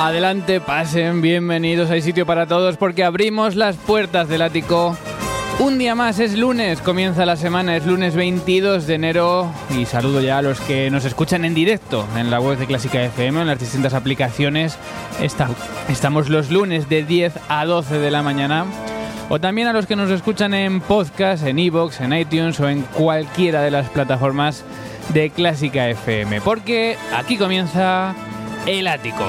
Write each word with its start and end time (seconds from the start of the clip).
Adelante, 0.00 0.62
pasen, 0.62 1.20
bienvenidos, 1.20 1.90
hay 1.90 2.00
sitio 2.00 2.24
para 2.24 2.46
todos 2.46 2.78
porque 2.78 3.04
abrimos 3.04 3.54
las 3.54 3.76
puertas 3.76 4.30
del 4.30 4.40
ático. 4.40 4.96
Un 5.58 5.76
día 5.76 5.94
más, 5.94 6.18
es 6.20 6.38
lunes, 6.38 6.80
comienza 6.80 7.26
la 7.26 7.36
semana, 7.36 7.76
es 7.76 7.84
lunes 7.84 8.14
22 8.14 8.86
de 8.86 8.94
enero 8.94 9.52
y 9.78 9.84
saludo 9.84 10.22
ya 10.22 10.38
a 10.38 10.42
los 10.42 10.58
que 10.62 10.90
nos 10.90 11.04
escuchan 11.04 11.44
en 11.44 11.52
directo 11.52 12.06
en 12.16 12.30
la 12.30 12.40
web 12.40 12.56
de 12.56 12.64
Clásica 12.64 13.04
FM, 13.04 13.42
en 13.42 13.46
las 13.46 13.60
distintas 13.60 13.92
aplicaciones. 13.92 14.78
estamos 15.90 16.30
los 16.30 16.50
lunes 16.50 16.88
de 16.88 17.04
10 17.04 17.34
a 17.50 17.66
12 17.66 17.98
de 17.98 18.10
la 18.10 18.22
mañana. 18.22 18.64
O 19.28 19.38
también 19.38 19.68
a 19.68 19.74
los 19.74 19.84
que 19.84 19.96
nos 19.96 20.10
escuchan 20.10 20.54
en 20.54 20.80
podcast, 20.80 21.44
en 21.46 21.58
iVoox, 21.58 22.00
en 22.00 22.14
iTunes 22.14 22.58
o 22.58 22.70
en 22.70 22.80
cualquiera 22.80 23.60
de 23.60 23.70
las 23.70 23.90
plataformas 23.90 24.64
de 25.12 25.28
Clásica 25.28 25.90
FM. 25.90 26.40
Porque 26.40 26.96
aquí 27.14 27.36
comienza 27.36 28.14
el 28.66 28.86
ático. 28.86 29.26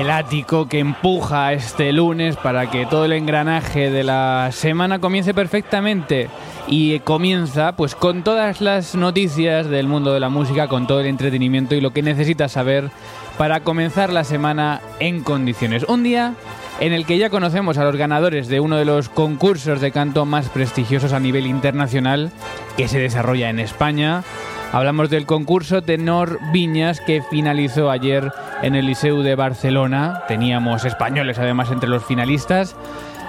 El 0.00 0.10
ático 0.10 0.68
que 0.68 0.78
empuja 0.78 1.52
este 1.52 1.92
lunes 1.92 2.36
para 2.36 2.70
que 2.70 2.86
todo 2.86 3.04
el 3.04 3.12
engranaje 3.12 3.90
de 3.90 4.02
la 4.02 4.48
semana 4.50 4.98
comience 4.98 5.34
perfectamente 5.34 6.28
y 6.66 7.00
comienza 7.00 7.76
pues 7.76 7.94
con 7.94 8.22
todas 8.22 8.60
las 8.60 8.94
noticias 8.94 9.68
del 9.68 9.88
mundo 9.88 10.12
de 10.12 10.20
la 10.20 10.28
música, 10.28 10.68
con 10.68 10.86
todo 10.86 11.00
el 11.00 11.06
entretenimiento 11.06 11.74
y 11.74 11.80
lo 11.80 11.92
que 11.92 12.02
necesitas 12.02 12.52
saber 12.52 12.90
para 13.38 13.60
comenzar 13.60 14.12
la 14.12 14.24
semana 14.24 14.80
en 15.00 15.22
condiciones. 15.22 15.84
Un 15.88 16.02
día 16.02 16.34
en 16.80 16.92
el 16.92 17.06
que 17.06 17.18
ya 17.18 17.30
conocemos 17.30 17.78
a 17.78 17.84
los 17.84 17.96
ganadores 17.96 18.48
de 18.48 18.60
uno 18.60 18.76
de 18.76 18.84
los 18.84 19.08
concursos 19.08 19.80
de 19.80 19.92
canto 19.92 20.24
más 20.24 20.48
prestigiosos 20.48 21.12
a 21.12 21.20
nivel 21.20 21.46
internacional 21.46 22.30
que 22.76 22.88
se 22.88 22.98
desarrolla 22.98 23.50
en 23.50 23.60
España. 23.60 24.22
Hablamos 24.72 25.10
del 25.10 25.26
concurso 25.26 25.82
Tenor 25.82 26.38
Viñas 26.52 27.00
que 27.00 27.22
finalizó 27.22 27.90
ayer 27.90 28.32
en 28.62 28.74
el 28.74 28.86
Liceu 28.86 29.22
de 29.22 29.34
Barcelona. 29.34 30.22
Teníamos 30.28 30.84
españoles 30.84 31.38
además 31.38 31.70
entre 31.70 31.90
los 31.90 32.04
finalistas 32.04 32.74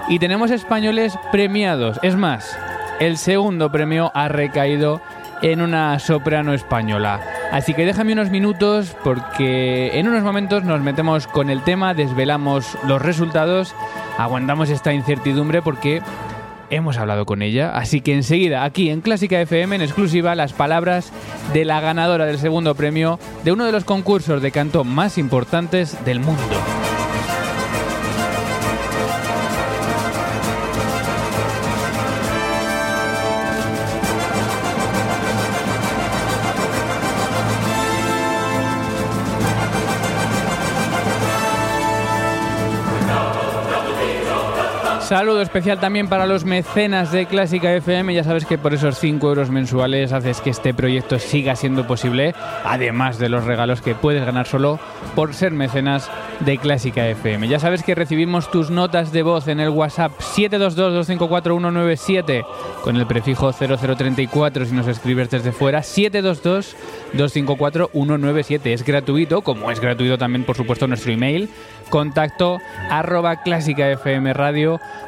y 0.08 0.18
tenemos 0.18 0.50
españoles 0.50 1.18
premiados. 1.30 1.98
Es 2.02 2.16
más, 2.16 2.56
el 3.00 3.18
segundo 3.18 3.70
premio 3.70 4.10
ha 4.14 4.28
recaído 4.28 5.00
en 5.42 5.60
una 5.60 5.98
soprano 5.98 6.54
española. 6.54 7.20
Así 7.52 7.74
que 7.74 7.84
déjame 7.84 8.12
unos 8.14 8.30
minutos 8.30 8.96
porque 9.04 9.98
en 9.98 10.08
unos 10.08 10.22
momentos 10.22 10.64
nos 10.64 10.80
metemos 10.80 11.26
con 11.26 11.50
el 11.50 11.62
tema, 11.62 11.94
desvelamos 11.94 12.78
los 12.86 13.02
resultados, 13.02 13.74
aguantamos 14.18 14.70
esta 14.70 14.92
incertidumbre 14.92 15.62
porque 15.62 16.02
hemos 16.70 16.96
hablado 16.96 17.26
con 17.26 17.42
ella. 17.42 17.70
Así 17.76 18.00
que 18.00 18.14
enseguida, 18.14 18.64
aquí 18.64 18.90
en 18.90 19.00
Clásica 19.00 19.40
FM, 19.40 19.76
en 19.76 19.82
exclusiva, 19.82 20.34
las 20.34 20.52
palabras 20.52 21.12
de 21.52 21.64
la 21.64 21.80
ganadora 21.80 22.26
del 22.26 22.38
segundo 22.38 22.74
premio 22.74 23.18
de 23.44 23.52
uno 23.52 23.66
de 23.66 23.72
los 23.72 23.84
concursos 23.84 24.42
de 24.42 24.50
canto 24.50 24.84
más 24.84 25.18
importantes 25.18 26.02
del 26.04 26.20
mundo. 26.20 26.42
Saludo 45.14 45.42
especial 45.42 45.78
también 45.78 46.08
para 46.08 46.26
los 46.26 46.44
mecenas 46.44 47.12
de 47.12 47.26
Clásica 47.26 47.72
FM. 47.72 48.14
Ya 48.14 48.24
sabes 48.24 48.44
que 48.44 48.58
por 48.58 48.74
esos 48.74 48.98
5 48.98 49.28
euros 49.28 49.48
mensuales 49.48 50.12
haces 50.12 50.40
que 50.40 50.50
este 50.50 50.74
proyecto 50.74 51.20
siga 51.20 51.54
siendo 51.54 51.86
posible, 51.86 52.34
además 52.64 53.20
de 53.20 53.28
los 53.28 53.44
regalos 53.44 53.80
que 53.80 53.94
puedes 53.94 54.26
ganar 54.26 54.48
solo 54.48 54.80
por 55.14 55.32
ser 55.32 55.52
mecenas 55.52 56.10
de 56.40 56.58
Clásica 56.58 57.06
FM. 57.06 57.46
Ya 57.46 57.60
sabes 57.60 57.84
que 57.84 57.94
recibimos 57.94 58.50
tus 58.50 58.70
notas 58.70 59.12
de 59.12 59.22
voz 59.22 59.46
en 59.46 59.60
el 59.60 59.68
WhatsApp 59.68 60.10
722-254-197 60.18 62.44
con 62.82 62.96
el 62.96 63.06
prefijo 63.06 63.52
0034 63.52 64.66
si 64.66 64.74
nos 64.74 64.88
escribes 64.88 65.30
desde 65.30 65.52
fuera, 65.52 65.82
722-254-197. 65.82 68.60
Es 68.64 68.84
gratuito, 68.84 69.42
como 69.42 69.70
es 69.70 69.78
gratuito 69.78 70.18
también 70.18 70.42
por 70.42 70.56
supuesto 70.56 70.88
nuestro 70.88 71.12
email, 71.12 71.48
contacto 71.88 72.58
arroba 72.90 73.44
clásicafmradio.com 73.44 75.03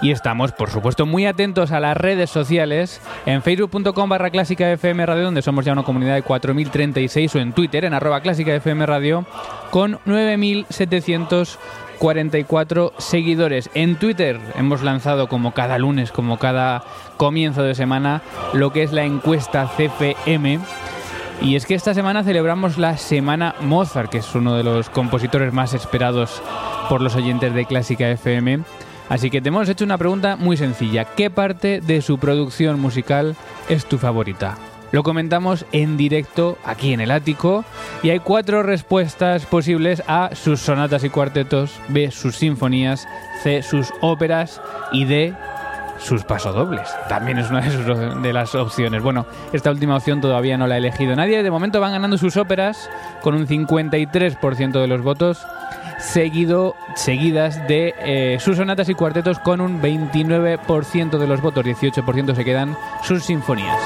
y 0.00 0.12
estamos 0.12 0.52
por 0.52 0.70
supuesto 0.70 1.04
muy 1.04 1.26
atentos 1.26 1.72
a 1.72 1.80
las 1.80 1.94
redes 1.94 2.30
sociales 2.30 3.02
en 3.26 3.42
facebook.com 3.42 4.08
barra 4.08 4.30
clásicafmradio 4.30 5.24
donde 5.24 5.42
somos 5.42 5.66
ya 5.66 5.72
una 5.72 5.82
comunidad 5.82 6.14
de 6.14 6.22
4036 6.22 7.34
o 7.34 7.38
en 7.38 7.52
Twitter 7.52 7.84
en 7.84 7.92
arroba 7.92 8.22
clásicafmradio 8.22 9.26
con 9.70 9.98
9744 10.06 12.94
seguidores. 12.96 13.68
En 13.74 13.96
Twitter 13.96 14.40
hemos 14.56 14.82
lanzado 14.82 15.28
como 15.28 15.52
cada 15.52 15.76
lunes, 15.78 16.10
como 16.10 16.38
cada 16.38 16.82
comienzo 17.18 17.62
de 17.62 17.74
semana, 17.74 18.22
lo 18.54 18.72
que 18.72 18.84
es 18.84 18.92
la 18.92 19.04
encuesta 19.04 19.70
CFM. 19.76 20.60
Y 21.42 21.56
es 21.56 21.66
que 21.66 21.74
esta 21.74 21.92
semana 21.92 22.22
celebramos 22.22 22.78
la 22.78 22.96
Semana 22.96 23.56
Mozart, 23.60 24.08
que 24.10 24.18
es 24.18 24.34
uno 24.36 24.54
de 24.54 24.62
los 24.62 24.88
compositores 24.88 25.52
más 25.52 25.74
esperados 25.74 26.40
por 26.88 27.00
los 27.00 27.16
oyentes 27.16 27.52
de 27.52 27.66
Clásica 27.66 28.08
FM. 28.08 28.60
Así 29.08 29.28
que 29.28 29.42
te 29.42 29.48
hemos 29.48 29.68
hecho 29.68 29.84
una 29.84 29.98
pregunta 29.98 30.36
muy 30.36 30.56
sencilla. 30.56 31.04
¿Qué 31.04 31.30
parte 31.30 31.80
de 31.80 32.00
su 32.00 32.18
producción 32.18 32.78
musical 32.80 33.34
es 33.68 33.86
tu 33.86 33.98
favorita? 33.98 34.56
Lo 34.92 35.02
comentamos 35.02 35.66
en 35.72 35.96
directo 35.96 36.58
aquí 36.64 36.92
en 36.92 37.00
el 37.00 37.10
ático 37.10 37.64
y 38.02 38.10
hay 38.10 38.20
cuatro 38.20 38.62
respuestas 38.62 39.44
posibles 39.46 40.02
a 40.06 40.30
sus 40.34 40.60
sonatas 40.60 41.02
y 41.02 41.10
cuartetos, 41.10 41.80
B 41.88 42.10
sus 42.10 42.36
sinfonías, 42.36 43.08
C 43.42 43.62
sus 43.62 43.92
óperas 44.00 44.60
y 44.92 45.06
D 45.06 45.34
sus 46.02 46.24
pasodobles. 46.24 46.88
También 47.08 47.38
es 47.38 47.50
una 47.50 47.60
de, 47.60 48.20
de, 48.20 48.32
las 48.32 48.54
opciones. 48.54 49.02
Bueno, 49.02 49.26
esta 49.52 49.70
última 49.70 49.96
opción 49.96 50.20
todavía 50.20 50.58
no 50.58 50.66
la 50.66 50.74
ha 50.74 50.78
elegido 50.78 51.14
nadie. 51.16 51.42
De 51.42 51.50
momento 51.50 51.80
van 51.80 51.92
ganando 51.92 52.18
sus 52.18 52.36
óperas 52.36 52.90
con 53.20 53.34
un 53.34 53.46
53% 53.46 54.80
de 54.80 54.86
los 54.86 55.02
votos, 55.02 55.46
seguido, 55.98 56.74
seguidas 56.94 57.66
de 57.68 57.94
eh, 57.98 58.38
sus 58.40 58.56
sonatas 58.56 58.88
y 58.88 58.94
cuartetos 58.94 59.38
con 59.38 59.60
un 59.60 59.80
29% 59.80 61.18
de 61.18 61.26
los 61.26 61.40
votos, 61.40 61.64
18% 61.64 62.34
se 62.34 62.44
quedan 62.44 62.76
sus 63.02 63.24
sinfonías. 63.24 63.78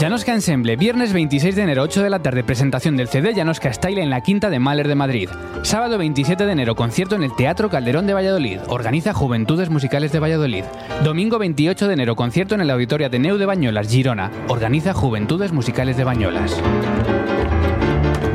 Janoska 0.00 0.32
Ensemble, 0.32 0.76
viernes 0.76 1.12
26 1.12 1.56
de 1.56 1.62
enero, 1.62 1.82
8 1.82 2.04
de 2.04 2.10
la 2.10 2.20
tarde, 2.20 2.44
presentación 2.44 2.96
del 2.96 3.08
CD 3.08 3.34
Janoska 3.34 3.72
Style 3.72 4.00
en 4.00 4.10
la 4.10 4.20
Quinta 4.20 4.48
de 4.48 4.60
Mahler 4.60 4.86
de 4.86 4.94
Madrid. 4.94 5.28
Sábado 5.62 5.98
27 5.98 6.46
de 6.46 6.52
enero, 6.52 6.76
concierto 6.76 7.16
en 7.16 7.24
el 7.24 7.34
Teatro 7.34 7.68
Calderón 7.68 8.06
de 8.06 8.14
Valladolid. 8.14 8.60
Organiza 8.68 9.12
Juventudes 9.12 9.70
Musicales 9.70 10.12
de 10.12 10.20
Valladolid. 10.20 10.62
Domingo 11.02 11.40
28 11.40 11.88
de 11.88 11.94
enero, 11.94 12.14
concierto 12.14 12.54
en 12.54 12.60
el 12.60 12.70
Auditorio 12.70 13.08
Ateneu 13.08 13.38
de 13.38 13.46
Bañolas, 13.46 13.88
Girona. 13.88 14.30
Organiza 14.46 14.94
Juventudes 14.94 15.50
Musicales 15.50 15.96
de 15.96 16.04
Bañolas. 16.04 16.56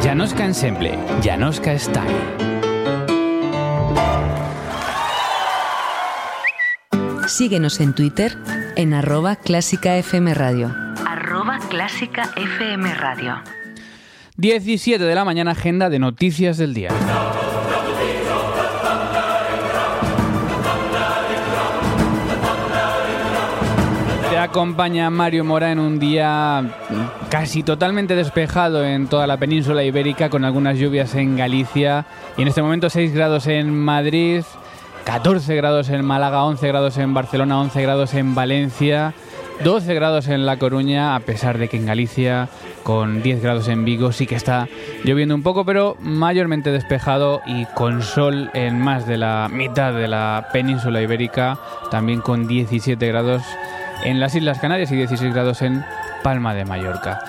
Janoska 0.03 0.43
Ensemble, 0.43 0.99
Janoska 1.23 1.79
Style. 1.79 2.03
Síguenos 7.27 7.79
en 7.79 7.93
Twitter 7.93 8.37
en 8.75 8.93
arroba 8.93 9.37
clásica 9.37 9.93
Radio. 10.33 10.92
Clásica 11.69 12.29
FM 12.37 12.93
Radio. 12.95 13.35
17 14.37 15.03
de 15.03 15.13
la 15.13 15.25
mañana, 15.25 15.51
agenda 15.51 15.89
de 15.89 15.99
noticias 15.99 16.57
del 16.57 16.73
día. 16.73 16.89
Te 24.29 24.37
acompaña 24.37 25.09
Mario 25.09 25.43
Mora 25.43 25.73
en 25.73 25.79
un 25.79 25.99
día 25.99 26.63
casi 27.29 27.61
totalmente 27.61 28.15
despejado 28.15 28.85
en 28.85 29.07
toda 29.07 29.27
la 29.27 29.35
península 29.35 29.83
ibérica, 29.83 30.29
con 30.29 30.45
algunas 30.45 30.77
lluvias 30.77 31.13
en 31.15 31.35
Galicia 31.35 32.05
y 32.37 32.43
en 32.43 32.47
este 32.47 32.61
momento 32.61 32.89
6 32.89 33.13
grados 33.13 33.47
en 33.47 33.77
Madrid, 33.77 34.43
14 35.03 35.55
grados 35.57 35.89
en 35.89 36.05
Málaga, 36.05 36.45
11 36.45 36.65
grados 36.69 36.97
en 36.97 37.13
Barcelona, 37.13 37.59
11 37.59 37.81
grados 37.81 38.13
en 38.13 38.33
Valencia. 38.33 39.13
12 39.63 39.93
grados 39.93 40.27
en 40.27 40.45
La 40.45 40.57
Coruña, 40.57 41.15
a 41.15 41.19
pesar 41.19 41.57
de 41.57 41.67
que 41.67 41.77
en 41.77 41.85
Galicia, 41.85 42.49
con 42.83 43.21
10 43.21 43.41
grados 43.41 43.67
en 43.67 43.85
Vigo, 43.85 44.11
sí 44.11 44.27
que 44.27 44.35
está 44.35 44.67
lloviendo 45.03 45.35
un 45.35 45.43
poco, 45.43 45.65
pero 45.65 45.95
mayormente 45.99 46.71
despejado 46.71 47.41
y 47.45 47.65
con 47.67 48.01
sol 48.01 48.49
en 48.53 48.79
más 48.79 49.07
de 49.07 49.17
la 49.17 49.47
mitad 49.51 49.93
de 49.93 50.07
la 50.07 50.49
península 50.51 51.01
ibérica, 51.01 51.57
también 51.91 52.21
con 52.21 52.47
17 52.47 53.07
grados 53.07 53.43
en 54.03 54.19
las 54.19 54.35
Islas 54.35 54.59
Canarias 54.59 54.91
y 54.91 54.97
16 54.97 55.33
grados 55.33 55.61
en 55.61 55.83
Palma 56.23 56.53
de 56.53 56.65
Mallorca. 56.65 57.21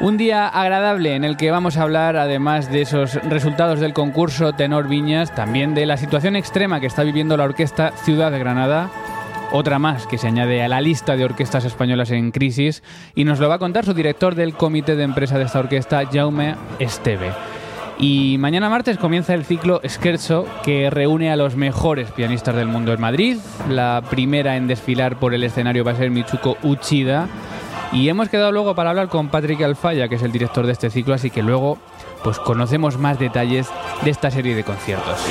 Un 0.00 0.18
día 0.18 0.46
agradable 0.48 1.14
en 1.14 1.24
el 1.24 1.36
que 1.36 1.50
vamos 1.50 1.76
a 1.76 1.82
hablar, 1.82 2.16
además 2.16 2.70
de 2.70 2.82
esos 2.82 3.14
resultados 3.24 3.80
del 3.80 3.94
concurso 3.94 4.52
Tenor 4.52 4.88
Viñas, 4.88 5.34
también 5.34 5.74
de 5.74 5.86
la 5.86 5.96
situación 5.96 6.36
extrema 6.36 6.80
que 6.80 6.86
está 6.86 7.02
viviendo 7.02 7.36
la 7.36 7.44
orquesta 7.44 7.92
Ciudad 7.96 8.30
de 8.30 8.38
Granada 8.38 8.90
otra 9.52 9.78
más 9.78 10.06
que 10.06 10.18
se 10.18 10.26
añade 10.26 10.62
a 10.62 10.68
la 10.68 10.80
lista 10.80 11.16
de 11.16 11.24
orquestas 11.24 11.64
españolas 11.64 12.10
en 12.10 12.30
crisis 12.30 12.82
y 13.14 13.24
nos 13.24 13.38
lo 13.38 13.48
va 13.48 13.56
a 13.56 13.58
contar 13.58 13.84
su 13.84 13.94
director 13.94 14.34
del 14.34 14.54
comité 14.54 14.96
de 14.96 15.04
empresa 15.04 15.38
de 15.38 15.44
esta 15.44 15.60
orquesta, 15.60 16.02
Jaume 16.10 16.54
Esteve. 16.78 17.32
Y 17.98 18.36
mañana 18.38 18.68
martes 18.68 18.98
comienza 18.98 19.32
el 19.32 19.44
ciclo 19.44 19.80
Scherzo 19.84 20.46
que 20.62 20.90
reúne 20.90 21.30
a 21.30 21.36
los 21.36 21.56
mejores 21.56 22.10
pianistas 22.10 22.54
del 22.54 22.68
mundo 22.68 22.92
en 22.92 23.00
Madrid. 23.00 23.38
La 23.70 24.02
primera 24.10 24.56
en 24.56 24.66
desfilar 24.66 25.18
por 25.18 25.32
el 25.32 25.44
escenario 25.44 25.84
va 25.84 25.92
a 25.92 25.96
ser 25.96 26.10
Michuko 26.10 26.58
Uchida. 26.62 27.26
Y 27.92 28.08
hemos 28.08 28.28
quedado 28.28 28.52
luego 28.52 28.74
para 28.74 28.90
hablar 28.90 29.08
con 29.08 29.28
Patrick 29.28 29.62
Alfaya, 29.62 30.08
que 30.08 30.16
es 30.16 30.22
el 30.22 30.32
director 30.32 30.66
de 30.66 30.72
este 30.72 30.90
ciclo, 30.90 31.14
así 31.14 31.30
que 31.30 31.42
luego 31.42 31.78
pues 32.22 32.38
conocemos 32.38 32.98
más 32.98 33.18
detalles 33.18 33.68
de 34.02 34.10
esta 34.10 34.30
serie 34.30 34.54
de 34.54 34.64
conciertos. 34.64 35.24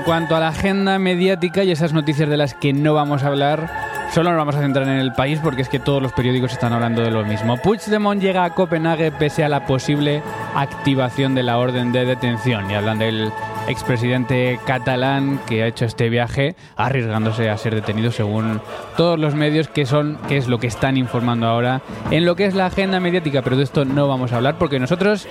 En 0.00 0.06
cuanto 0.06 0.34
a 0.34 0.40
la 0.40 0.48
agenda 0.48 0.98
mediática 0.98 1.62
y 1.62 1.72
esas 1.72 1.92
noticias 1.92 2.26
de 2.26 2.38
las 2.38 2.54
que 2.54 2.72
no 2.72 2.94
vamos 2.94 3.22
a 3.22 3.26
hablar, 3.26 3.70
solo 4.14 4.30
nos 4.30 4.38
vamos 4.38 4.54
a 4.54 4.60
centrar 4.62 4.88
en 4.88 4.96
el 4.96 5.12
país 5.12 5.40
porque 5.42 5.60
es 5.60 5.68
que 5.68 5.78
todos 5.78 6.02
los 6.02 6.14
periódicos 6.14 6.52
están 6.52 6.72
hablando 6.72 7.02
de 7.02 7.10
lo 7.10 7.22
mismo. 7.22 7.58
Puigdemont 7.58 8.18
llega 8.18 8.44
a 8.44 8.54
Copenhague 8.54 9.12
pese 9.12 9.44
a 9.44 9.50
la 9.50 9.66
posible 9.66 10.22
activación 10.54 11.34
de 11.34 11.42
la 11.42 11.58
orden 11.58 11.92
de 11.92 12.06
detención 12.06 12.70
y 12.70 12.76
hablan 12.76 12.98
del 12.98 13.30
expresidente 13.70 14.58
catalán 14.66 15.40
que 15.46 15.62
ha 15.62 15.66
hecho 15.66 15.84
este 15.84 16.08
viaje 16.08 16.56
arriesgándose 16.76 17.48
a 17.48 17.56
ser 17.56 17.74
detenido 17.74 18.10
según 18.10 18.60
todos 18.96 19.18
los 19.18 19.34
medios 19.34 19.68
que 19.68 19.86
son 19.86 20.18
que 20.28 20.36
es 20.36 20.48
lo 20.48 20.58
que 20.58 20.66
están 20.66 20.96
informando 20.96 21.46
ahora 21.46 21.80
en 22.10 22.24
lo 22.24 22.36
que 22.36 22.46
es 22.46 22.54
la 22.54 22.66
agenda 22.66 23.00
mediática, 23.00 23.42
pero 23.42 23.56
de 23.56 23.64
esto 23.64 23.84
no 23.84 24.08
vamos 24.08 24.32
a 24.32 24.36
hablar 24.36 24.58
porque 24.58 24.78
nosotros 24.78 25.26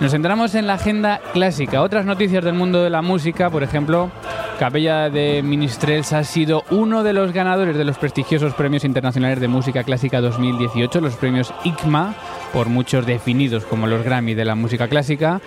nos 0.00 0.12
centramos 0.12 0.54
en 0.54 0.66
la 0.66 0.74
agenda 0.74 1.20
clásica. 1.32 1.82
Otras 1.82 2.06
noticias 2.06 2.44
del 2.44 2.54
mundo 2.54 2.82
de 2.82 2.90
la 2.90 3.02
música, 3.02 3.50
por 3.50 3.62
ejemplo, 3.62 4.10
Capella 4.60 5.08
de 5.08 5.42
Ministrels 5.42 6.12
ha 6.12 6.22
sido 6.22 6.64
uno 6.70 7.02
de 7.02 7.14
los 7.14 7.32
ganadores 7.32 7.78
de 7.78 7.84
los 7.86 7.96
prestigiosos 7.96 8.52
premios 8.52 8.84
internacionales 8.84 9.40
de 9.40 9.48
música 9.48 9.84
clásica 9.84 10.20
2018, 10.20 11.00
los 11.00 11.14
premios 11.14 11.54
ICMA, 11.64 12.14
por 12.52 12.68
muchos 12.68 13.06
definidos 13.06 13.64
como 13.64 13.86
los 13.86 14.04
Grammy 14.04 14.34
de 14.34 14.44
la 14.44 14.56
música 14.56 14.86
clásica, 14.86 15.40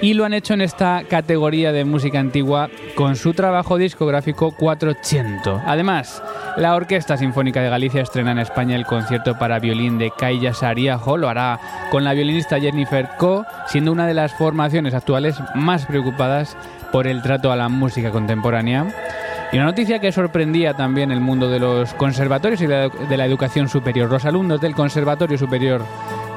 y 0.00 0.14
lo 0.14 0.24
han 0.24 0.34
hecho 0.34 0.54
en 0.54 0.60
esta 0.60 1.02
categoría 1.08 1.72
de 1.72 1.84
música 1.84 2.20
antigua 2.20 2.70
con 2.94 3.16
su 3.16 3.34
trabajo 3.34 3.76
discográfico 3.76 4.52
400. 4.52 5.62
Además, 5.66 6.22
la 6.56 6.76
Orquesta 6.76 7.16
Sinfónica 7.16 7.62
de 7.62 7.70
Galicia 7.70 8.02
estrena 8.02 8.30
en 8.30 8.38
España 8.38 8.76
el 8.76 8.86
concierto 8.86 9.36
para 9.36 9.58
violín 9.58 9.98
de 9.98 10.12
Kaya 10.16 10.54
Sariajo, 10.54 11.16
lo 11.16 11.28
hará 11.28 11.58
con 11.90 12.04
la 12.04 12.12
violinista 12.12 12.60
Jennifer 12.60 13.08
Co, 13.18 13.44
siendo 13.66 13.90
una 13.90 14.06
de 14.06 14.14
las 14.14 14.32
formaciones 14.34 14.94
actuales 14.94 15.34
más 15.56 15.86
preocupadas 15.86 16.56
por 16.92 17.06
el 17.06 17.22
trato 17.22 17.52
a 17.52 17.56
la 17.56 17.68
música 17.68 18.10
contemporánea. 18.10 18.86
Y 19.52 19.56
una 19.56 19.66
noticia 19.66 19.98
que 19.98 20.12
sorprendía 20.12 20.74
también 20.74 21.10
el 21.10 21.20
mundo 21.20 21.48
de 21.48 21.58
los 21.58 21.92
conservatorios 21.94 22.62
y 22.62 22.66
de 22.66 23.16
la 23.16 23.26
educación 23.26 23.68
superior. 23.68 24.08
Los 24.08 24.24
alumnos 24.24 24.60
del 24.60 24.76
Conservatorio 24.76 25.38
Superior 25.38 25.82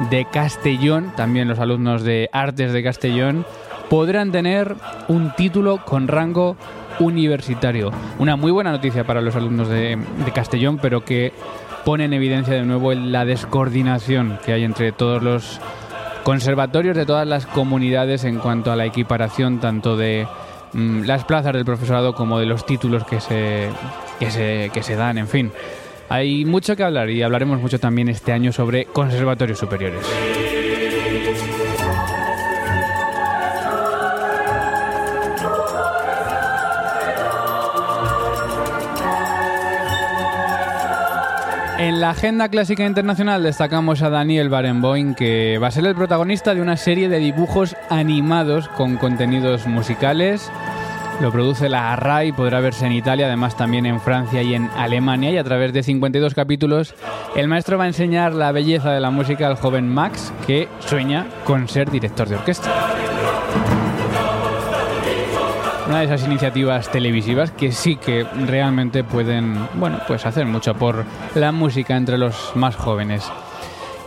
de 0.09 0.25
Castellón, 0.25 1.11
también 1.15 1.47
los 1.47 1.59
alumnos 1.59 2.03
de 2.03 2.29
Artes 2.31 2.73
de 2.73 2.83
Castellón, 2.83 3.45
podrán 3.89 4.31
tener 4.31 4.75
un 5.07 5.33
título 5.35 5.85
con 5.85 6.07
rango 6.07 6.57
universitario. 6.99 7.91
Una 8.19 8.35
muy 8.35 8.51
buena 8.51 8.71
noticia 8.71 9.03
para 9.03 9.21
los 9.21 9.35
alumnos 9.35 9.69
de, 9.69 9.97
Castellón, 10.33 10.79
pero 10.81 11.05
que 11.05 11.33
pone 11.85 12.05
en 12.05 12.13
evidencia 12.13 12.53
de 12.55 12.63
nuevo 12.63 12.93
la 12.93 13.25
descoordinación 13.25 14.39
que 14.45 14.53
hay 14.53 14.63
entre 14.63 14.91
todos 14.91 15.21
los 15.21 15.59
conservatorios 16.23 16.95
de 16.95 17.05
todas 17.05 17.27
las 17.27 17.45
comunidades 17.45 18.23
en 18.23 18.39
cuanto 18.39 18.71
a 18.71 18.75
la 18.75 18.85
equiparación 18.85 19.59
tanto 19.59 19.97
de 19.97 20.25
mm, 20.73 21.03
las 21.03 21.23
plazas 21.23 21.53
del 21.53 21.65
profesorado 21.65 22.13
como 22.13 22.39
de 22.39 22.45
los 22.45 22.65
títulos 22.65 23.05
que 23.05 23.19
se, 23.19 23.69
que 24.19 24.31
se, 24.31 24.71
que 24.73 24.83
se 24.83 24.95
dan, 24.95 25.17
en 25.17 25.27
fin. 25.27 25.51
Hay 26.09 26.45
mucho 26.45 26.75
que 26.75 26.83
hablar 26.83 27.09
y 27.09 27.23
hablaremos 27.23 27.59
mucho 27.59 27.79
también 27.79 28.09
este 28.09 28.33
año 28.33 28.51
sobre 28.51 28.85
conservatorios 28.85 29.57
superiores. 29.57 30.05
En 41.83 41.99
la 41.99 42.11
agenda 42.11 42.47
clásica 42.47 42.85
internacional 42.85 43.43
destacamos 43.43 44.03
a 44.03 44.09
Daniel 44.09 44.47
Barenboim, 44.47 45.15
que 45.15 45.57
va 45.57 45.67
a 45.67 45.71
ser 45.71 45.85
el 45.85 45.93
protagonista 45.95 46.55
de 46.55 46.61
una 46.61 46.77
serie 46.77 47.09
de 47.09 47.19
dibujos 47.19 47.75
animados 47.89 48.69
con 48.69 48.95
contenidos 48.95 49.67
musicales. 49.67 50.49
Lo 51.19 51.29
produce 51.33 51.67
la 51.67 51.93
RAI, 51.97 52.31
podrá 52.31 52.61
verse 52.61 52.85
en 52.85 52.93
Italia, 52.93 53.25
además 53.25 53.57
también 53.57 53.85
en 53.85 53.99
Francia 53.99 54.41
y 54.41 54.53
en 54.53 54.69
Alemania. 54.77 55.31
Y 55.31 55.37
a 55.37 55.43
través 55.43 55.73
de 55.73 55.83
52 55.83 56.33
capítulos, 56.33 56.95
el 57.35 57.49
maestro 57.49 57.77
va 57.77 57.83
a 57.83 57.87
enseñar 57.87 58.33
la 58.33 58.53
belleza 58.53 58.91
de 58.91 59.01
la 59.01 59.11
música 59.11 59.47
al 59.47 59.57
joven 59.57 59.89
Max, 59.89 60.31
que 60.47 60.69
sueña 60.79 61.27
con 61.43 61.67
ser 61.67 61.91
director 61.91 62.29
de 62.29 62.35
orquesta. 62.35 62.71
Una 65.87 65.99
de 65.99 66.05
esas 66.05 66.23
iniciativas 66.23 66.89
televisivas 66.91 67.51
que 67.51 67.71
sí 67.71 67.97
que 67.97 68.23
realmente 68.23 69.03
pueden, 69.03 69.67
bueno, 69.75 69.99
pues 70.07 70.25
hacer 70.25 70.45
mucho 70.45 70.75
por 70.75 71.03
la 71.35 71.51
música 71.51 71.97
entre 71.97 72.17
los 72.17 72.53
más 72.55 72.75
jóvenes. 72.75 73.29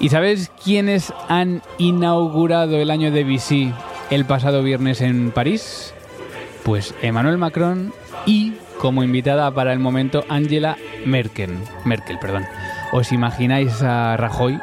¿Y 0.00 0.08
sabes 0.08 0.50
quiénes 0.62 1.12
han 1.28 1.62
inaugurado 1.78 2.76
el 2.78 2.90
año 2.90 3.10
de 3.10 3.24
BC 3.24 3.72
el 4.10 4.24
pasado 4.24 4.62
viernes 4.62 5.02
en 5.02 5.30
París? 5.32 5.92
Pues 6.64 6.94
Emmanuel 7.02 7.38
Macron 7.38 7.92
y, 8.24 8.54
como 8.80 9.04
invitada 9.04 9.50
para 9.50 9.72
el 9.72 9.78
momento, 9.78 10.24
Angela 10.28 10.76
Merkel. 11.04 11.58
Merkel, 11.84 12.18
perdón. 12.18 12.46
¿Os 12.92 13.12
imagináis 13.12 13.82
a 13.82 14.16
Rajoy 14.16 14.58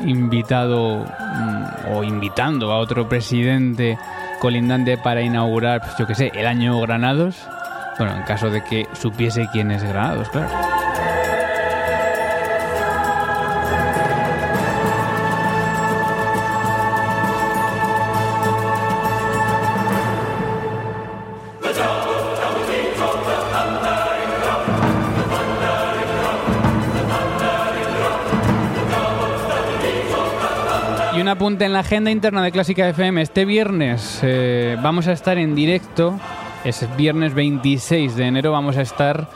invitado 0.00 1.04
mm, 1.04 1.94
o 1.94 2.04
invitando 2.04 2.72
a 2.72 2.78
otro 2.78 3.08
presidente 3.08 3.98
colindante 4.38 4.98
para 4.98 5.22
inaugurar, 5.22 5.80
pues, 5.80 5.94
yo 5.98 6.06
qué 6.06 6.14
sé, 6.14 6.32
el 6.34 6.46
año 6.46 6.78
Granados? 6.80 7.36
Bueno, 7.98 8.16
en 8.16 8.22
caso 8.24 8.50
de 8.50 8.62
que 8.62 8.86
supiese 8.92 9.48
quién 9.52 9.70
es 9.70 9.82
Granados, 9.82 10.28
claro. 10.30 10.75
Un 31.26 31.30
apunte 31.30 31.64
en 31.64 31.72
la 31.72 31.80
agenda 31.80 32.12
interna 32.12 32.40
de 32.40 32.52
Clásica 32.52 32.88
FM. 32.88 33.20
Este 33.20 33.44
viernes 33.44 34.20
eh, 34.22 34.76
vamos 34.80 35.08
a 35.08 35.12
estar 35.12 35.36
en 35.38 35.56
directo. 35.56 36.20
Es 36.62 36.86
viernes 36.96 37.34
26 37.34 38.14
de 38.14 38.26
enero. 38.26 38.52
Vamos 38.52 38.76
a 38.76 38.82
estar 38.82 39.26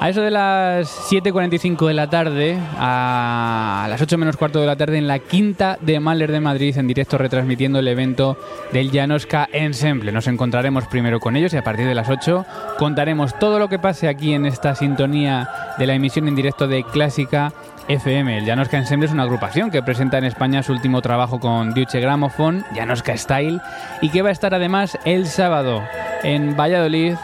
a 0.00 0.08
eso 0.08 0.22
de 0.22 0.30
las 0.30 1.10
7.45 1.10 1.88
de 1.88 1.94
la 1.94 2.08
tarde, 2.08 2.56
a 2.78 3.86
las 3.90 4.00
8 4.00 4.16
menos 4.16 4.36
cuarto 4.36 4.60
de 4.60 4.66
la 4.66 4.76
tarde, 4.76 4.98
en 4.98 5.08
la 5.08 5.18
quinta 5.18 5.76
de 5.80 5.98
Mahler 5.98 6.30
de 6.30 6.40
Madrid, 6.40 6.76
en 6.78 6.86
directo 6.86 7.18
retransmitiendo 7.18 7.80
el 7.80 7.88
evento 7.88 8.36
del 8.72 8.92
Janoska 8.92 9.48
Ensemble. 9.52 10.12
Nos 10.12 10.28
encontraremos 10.28 10.86
primero 10.86 11.18
con 11.18 11.34
ellos 11.34 11.52
y 11.52 11.56
a 11.56 11.64
partir 11.64 11.86
de 11.86 11.94
las 11.94 12.08
8 12.08 12.46
contaremos 12.78 13.36
todo 13.38 13.58
lo 13.58 13.68
que 13.68 13.80
pase 13.80 14.08
aquí 14.08 14.34
en 14.34 14.46
esta 14.46 14.76
sintonía 14.76 15.48
de 15.78 15.86
la 15.86 15.94
emisión 15.94 16.28
en 16.28 16.36
directo 16.36 16.68
de 16.68 16.84
Clásica 16.84 17.52
FM. 17.88 18.38
El 18.38 18.46
Janoska 18.46 18.76
Ensemble 18.76 19.06
es 19.06 19.12
una 19.12 19.24
agrupación 19.24 19.70
que 19.70 19.82
presenta 19.82 20.18
en 20.18 20.24
España 20.24 20.62
su 20.62 20.72
último 20.72 21.02
trabajo 21.02 21.40
con 21.40 21.74
Deutsche 21.74 22.00
Grammophon, 22.00 22.64
Janoska 22.74 23.16
Style, 23.16 23.60
y 24.00 24.10
que 24.10 24.22
va 24.22 24.28
a 24.28 24.32
estar 24.32 24.54
además 24.54 24.96
el 25.04 25.26
sábado 25.26 25.82
en 26.22 26.56
Valladolid 26.56 27.14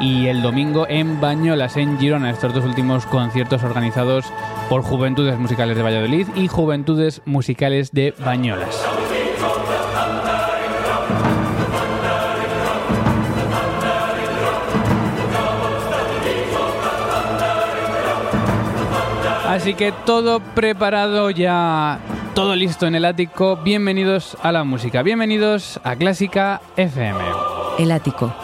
y 0.00 0.26
el 0.26 0.42
domingo 0.42 0.86
en 0.88 1.20
Bañolas, 1.20 1.76
en 1.76 1.98
Girona. 1.98 2.30
Estos 2.30 2.54
dos 2.54 2.64
últimos 2.64 3.06
conciertos 3.06 3.62
organizados 3.62 4.26
por 4.68 4.82
Juventudes 4.82 5.38
Musicales 5.38 5.76
de 5.76 5.82
Valladolid 5.82 6.28
y 6.34 6.48
Juventudes 6.48 7.22
Musicales 7.24 7.92
de 7.92 8.14
Bañolas. 8.18 8.84
Así 19.54 19.74
que 19.74 19.92
todo 19.92 20.40
preparado 20.40 21.30
ya, 21.30 22.00
todo 22.34 22.56
listo 22.56 22.88
en 22.88 22.96
el 22.96 23.04
ático. 23.04 23.56
Bienvenidos 23.58 24.36
a 24.42 24.50
la 24.50 24.64
música, 24.64 25.02
bienvenidos 25.02 25.80
a 25.84 25.94
Clásica 25.94 26.60
FM. 26.76 27.20
El 27.78 27.92
ático, 27.92 28.34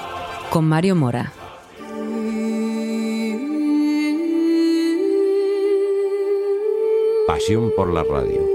con 0.50 0.66
Mario 0.66 0.94
Mora. 0.94 1.32
Pasión 7.40 7.72
por 7.74 7.90
la 7.90 8.04
radio. 8.04 8.46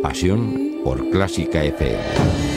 Pasión 0.00 0.80
por 0.82 1.10
Clásica 1.10 1.62
FM. 1.62 2.53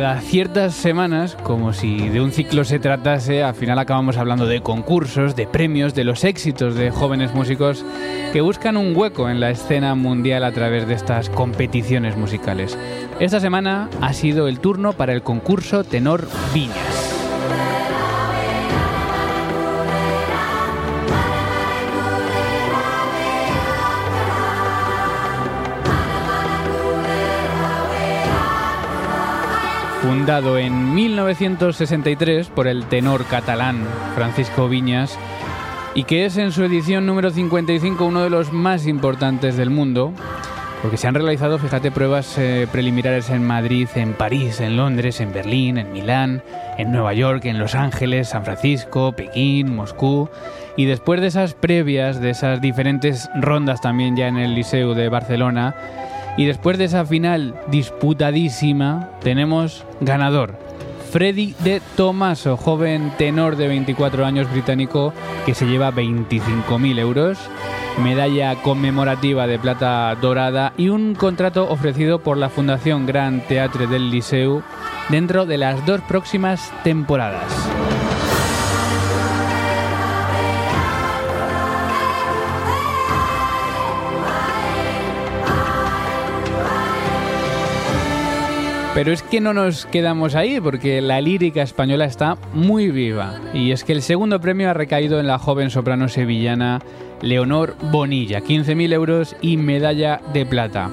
Cada 0.00 0.18
ciertas 0.22 0.74
semanas, 0.74 1.36
como 1.42 1.74
si 1.74 2.08
de 2.08 2.22
un 2.22 2.32
ciclo 2.32 2.64
se 2.64 2.78
tratase, 2.78 3.42
al 3.42 3.54
final 3.54 3.78
acabamos 3.78 4.16
hablando 4.16 4.46
de 4.46 4.62
concursos, 4.62 5.36
de 5.36 5.46
premios, 5.46 5.94
de 5.94 6.04
los 6.04 6.24
éxitos 6.24 6.74
de 6.74 6.90
jóvenes 6.90 7.34
músicos 7.34 7.84
que 8.32 8.40
buscan 8.40 8.78
un 8.78 8.96
hueco 8.96 9.28
en 9.28 9.40
la 9.40 9.50
escena 9.50 9.94
mundial 9.94 10.44
a 10.44 10.52
través 10.52 10.88
de 10.88 10.94
estas 10.94 11.28
competiciones 11.28 12.16
musicales. 12.16 12.78
Esta 13.18 13.40
semana 13.40 13.90
ha 14.00 14.14
sido 14.14 14.48
el 14.48 14.58
turno 14.58 14.94
para 14.94 15.12
el 15.12 15.20
concurso 15.22 15.84
Tenor 15.84 16.26
Viñas. 16.54 16.89
Fundado 30.02 30.56
en 30.56 30.94
1963 30.94 32.48
por 32.48 32.66
el 32.66 32.86
tenor 32.86 33.26
catalán 33.26 33.84
Francisco 34.14 34.68
Viñas 34.68 35.18
y 35.94 36.04
que 36.04 36.24
es 36.24 36.38
en 36.38 36.52
su 36.52 36.64
edición 36.64 37.04
número 37.04 37.30
55 37.30 38.02
uno 38.04 38.22
de 38.22 38.30
los 38.30 38.50
más 38.52 38.86
importantes 38.86 39.56
del 39.58 39.68
mundo, 39.68 40.12
porque 40.80 40.96
se 40.96 41.06
han 41.06 41.14
realizado, 41.14 41.58
fíjate, 41.58 41.90
pruebas 41.90 42.38
eh, 42.38 42.66
preliminares 42.72 43.28
en 43.28 43.46
Madrid, 43.46 43.88
en 43.94 44.14
París, 44.14 44.60
en 44.60 44.78
Londres, 44.78 45.20
en 45.20 45.34
Berlín, 45.34 45.76
en 45.76 45.92
Milán, 45.92 46.42
en 46.78 46.92
Nueva 46.92 47.12
York, 47.12 47.44
en 47.44 47.58
Los 47.58 47.74
Ángeles, 47.74 48.28
San 48.28 48.44
Francisco, 48.44 49.12
Pekín, 49.12 49.74
Moscú. 49.74 50.30
Y 50.76 50.86
después 50.86 51.20
de 51.20 51.26
esas 51.26 51.52
previas, 51.52 52.20
de 52.20 52.30
esas 52.30 52.62
diferentes 52.62 53.28
rondas 53.34 53.82
también 53.82 54.16
ya 54.16 54.28
en 54.28 54.38
el 54.38 54.54
Liceo 54.54 54.94
de 54.94 55.10
Barcelona, 55.10 55.74
y 56.36 56.46
después 56.46 56.78
de 56.78 56.84
esa 56.84 57.04
final 57.04 57.54
disputadísima, 57.68 59.10
tenemos 59.22 59.84
ganador. 60.00 60.58
Freddy 61.10 61.54
de 61.64 61.82
Tomaso, 61.96 62.56
joven 62.56 63.12
tenor 63.18 63.56
de 63.56 63.66
24 63.66 64.24
años 64.24 64.50
británico 64.50 65.12
que 65.44 65.54
se 65.54 65.66
lleva 65.66 65.92
25.000 65.92 66.98
euros, 67.00 67.38
medalla 68.00 68.54
conmemorativa 68.62 69.48
de 69.48 69.58
plata 69.58 70.14
dorada 70.20 70.72
y 70.76 70.88
un 70.88 71.16
contrato 71.16 71.68
ofrecido 71.68 72.20
por 72.20 72.36
la 72.36 72.48
Fundación 72.48 73.06
Gran 73.06 73.40
Teatre 73.40 73.88
del 73.88 74.10
Liceu 74.10 74.62
dentro 75.08 75.46
de 75.46 75.58
las 75.58 75.84
dos 75.84 76.00
próximas 76.02 76.72
temporadas. 76.84 77.52
Pero 89.00 89.14
es 89.14 89.22
que 89.22 89.40
no 89.40 89.54
nos 89.54 89.86
quedamos 89.86 90.34
ahí 90.34 90.60
porque 90.60 91.00
la 91.00 91.22
lírica 91.22 91.62
española 91.62 92.04
está 92.04 92.36
muy 92.52 92.90
viva. 92.90 93.40
Y 93.54 93.72
es 93.72 93.82
que 93.82 93.94
el 93.94 94.02
segundo 94.02 94.42
premio 94.42 94.68
ha 94.68 94.74
recaído 94.74 95.18
en 95.18 95.26
la 95.26 95.38
joven 95.38 95.70
soprano 95.70 96.06
sevillana 96.06 96.82
Leonor 97.22 97.76
Bonilla, 97.90 98.40
15.000 98.40 98.92
euros 98.92 99.36
y 99.40 99.56
medalla 99.56 100.20
de 100.34 100.44
plata. 100.44 100.90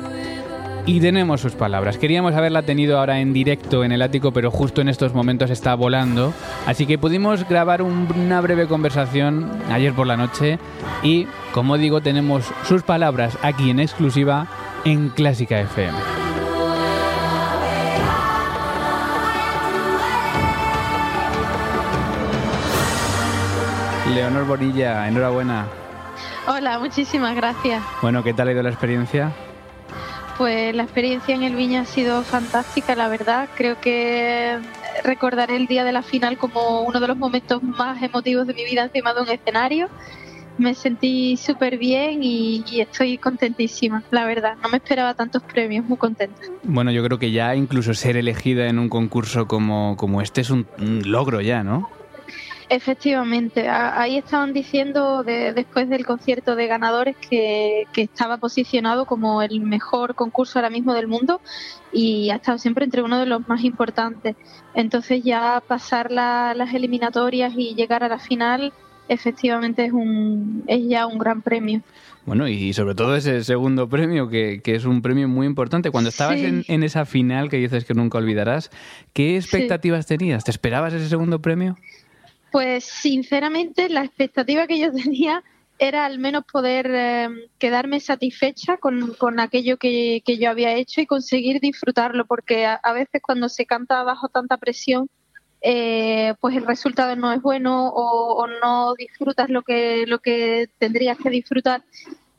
Y 0.85 1.01
tenemos 1.01 1.41
sus 1.41 1.55
palabras. 1.55 1.97
Queríamos 1.97 2.33
haberla 2.33 2.61
tenido 2.61 2.97
ahora 2.97 3.19
en 3.19 3.33
directo 3.33 3.83
en 3.83 3.91
el 3.91 4.01
ático, 4.01 4.31
pero 4.31 4.51
justo 4.51 4.79
en 4.79 4.87
estos 4.87 5.13
momentos 5.13 5.49
está 5.49 5.75
volando. 5.75 6.33
Así 6.65 6.85
que 6.85 6.97
pudimos 6.97 7.45
grabar 7.49 7.81
una 7.81 8.39
breve 8.39 8.67
conversación 8.67 9.51
ayer 9.69 9.91
por 9.91 10.07
la 10.07 10.15
noche 10.15 10.59
y, 11.03 11.27
como 11.51 11.77
digo, 11.77 11.99
tenemos 11.99 12.45
sus 12.63 12.83
palabras 12.83 13.37
aquí 13.41 13.69
en 13.69 13.81
exclusiva 13.81 14.47
en 14.85 15.09
Clásica 15.09 15.59
FM. 15.59 16.26
Leonor 24.13 24.45
Bonilla, 24.45 25.07
enhorabuena. 25.07 25.67
Hola, 26.47 26.79
muchísimas 26.79 27.35
gracias. 27.35 27.83
Bueno, 28.01 28.23
¿qué 28.23 28.33
tal 28.33 28.47
ha 28.47 28.51
ido 28.51 28.63
la 28.63 28.69
experiencia? 28.69 29.31
pues 30.37 30.75
la 30.75 30.83
experiencia 30.83 31.33
en 31.33 31.41
el 31.41 31.55
Viña 31.55 31.81
ha 31.81 31.85
sido 31.85 32.21
fantástica, 32.21 32.95
la 32.95 33.07
verdad. 33.07 33.49
Creo 33.55 33.81
que 33.81 34.59
recordaré 35.03 35.55
el 35.55 35.65
día 35.65 35.83
de 35.83 35.91
la 35.91 36.03
final 36.03 36.37
como 36.37 36.81
uno 36.81 36.99
de 36.99 37.07
los 37.07 37.17
momentos 37.17 37.63
más 37.63 38.03
emotivos 38.03 38.45
de 38.45 38.53
mi 38.53 38.63
vida 38.63 38.83
encima 38.83 39.15
de 39.15 39.21
un 39.21 39.29
escenario. 39.29 39.89
Me 40.59 40.75
sentí 40.75 41.37
súper 41.37 41.79
bien 41.79 42.21
y, 42.21 42.63
y 42.69 42.81
estoy 42.81 43.17
contentísima, 43.17 44.03
la 44.11 44.25
verdad. 44.25 44.57
No 44.61 44.69
me 44.69 44.77
esperaba 44.77 45.15
tantos 45.15 45.41
premios, 45.41 45.85
muy 45.85 45.97
contenta. 45.97 46.39
Bueno, 46.61 46.91
yo 46.91 47.03
creo 47.03 47.17
que 47.17 47.31
ya 47.31 47.55
incluso 47.55 47.95
ser 47.95 48.15
elegida 48.15 48.67
en 48.67 48.77
un 48.77 48.89
concurso 48.89 49.47
como, 49.47 49.97
como 49.97 50.21
este 50.21 50.41
es 50.41 50.51
un, 50.51 50.67
un 50.77 51.01
logro 51.11 51.41
ya, 51.41 51.63
¿no? 51.63 51.89
Efectivamente, 52.69 53.69
ahí 53.69 54.17
estaban 54.17 54.51
diciendo 54.51 55.23
de- 55.23 55.53
después 55.53 55.87
del 55.89 56.05
concierto 56.05 56.55
de 56.57 56.67
ganadores 56.67 57.15
que, 57.15 57.85
que 57.93 58.01
estaba 58.01 58.37
posicionado 58.37 59.05
como 59.05 59.41
el 59.41 59.61
mejor 59.61 60.15
concurso 60.15 60.59
ahora 60.59 60.69
mismo 60.69 60.93
del 60.93 61.07
mundo 61.07 61.39
y 61.93 62.29
ha 62.29 62.35
estado 62.35 62.57
siempre 62.57 62.83
entre 62.83 63.01
uno 63.01 63.19
de 63.19 63.25
los 63.25 63.47
más 63.47 63.63
importantes. 63.63 64.35
Entonces 64.73 65.23
ya 65.23 65.63
pasar 65.65 66.11
la- 66.11 66.53
las 66.55 66.73
eliminatorias 66.73 67.53
y 67.55 67.73
llegar 67.73 68.03
a 68.03 68.09
la 68.09 68.19
final 68.19 68.73
efectivamente 69.09 69.85
es, 69.85 69.93
un, 69.93 70.63
es 70.67 70.85
ya 70.89 71.07
un 71.07 71.17
gran 71.17 71.41
premio. 71.41 71.81
Bueno, 72.25 72.49
y 72.49 72.73
sobre 72.73 72.93
todo 72.93 73.15
ese 73.15 73.41
segundo 73.45 73.87
premio, 73.87 74.27
que, 74.27 74.59
que 74.61 74.75
es 74.75 74.83
un 74.83 75.01
premio 75.01 75.29
muy 75.29 75.47
importante. 75.47 75.91
Cuando 75.91 76.09
estabas 76.09 76.39
Sí. 76.39 76.45
en, 76.45 76.65
en 76.67 76.83
esa 76.83 77.05
final 77.05 77.47
que 77.47 77.55
dices 77.55 77.85
que 77.85 77.93
nunca 77.93 78.17
olvidarás, 78.17 78.69
¿qué 79.13 79.37
expectativas 79.37 80.05
tenías? 80.05 80.43
¿Te 80.43 80.51
esperabas 80.51 80.91
ese 80.93 81.07
segundo 81.07 81.41
premio? 81.41 81.77
Pues 82.57 82.85
sinceramente 82.85 83.87
la 83.87 84.03
expectativa 84.03 84.65
que 84.65 84.79
yo 84.79 84.91
tenía 84.91 85.43
era 85.77 86.07
al 86.07 86.17
menos 86.17 86.43
poder 86.51 86.89
eh, 86.91 87.29
quedarme 87.59 87.99
satisfecha 87.99 88.77
con, 88.77 89.13
con 89.13 89.39
aquello 89.39 89.77
que, 89.77 90.23
que 90.25 90.39
yo 90.39 90.49
había 90.49 90.73
hecho 90.73 90.99
y 90.99 91.05
conseguir 91.05 91.61
disfrutarlo, 91.61 92.25
porque 92.25 92.65
a, 92.65 92.93
veces 92.93 93.21
cuando 93.21 93.47
se 93.47 93.67
canta 93.67 94.01
bajo 94.01 94.29
tanta 94.29 94.57
presión, 94.57 95.07
eh, 95.61 96.33
pues 96.41 96.55
el 96.55 96.65
resultado 96.65 97.15
no 97.15 97.31
es 97.31 97.43
bueno 97.43 97.89
o, 97.89 98.41
o 98.41 98.47
no 98.47 98.95
disfrutas 98.95 99.51
lo 99.51 99.61
que, 99.61 100.07
lo 100.07 100.17
que 100.17 100.67
tendrías 100.79 101.19
que 101.19 101.29
disfrutar. 101.29 101.83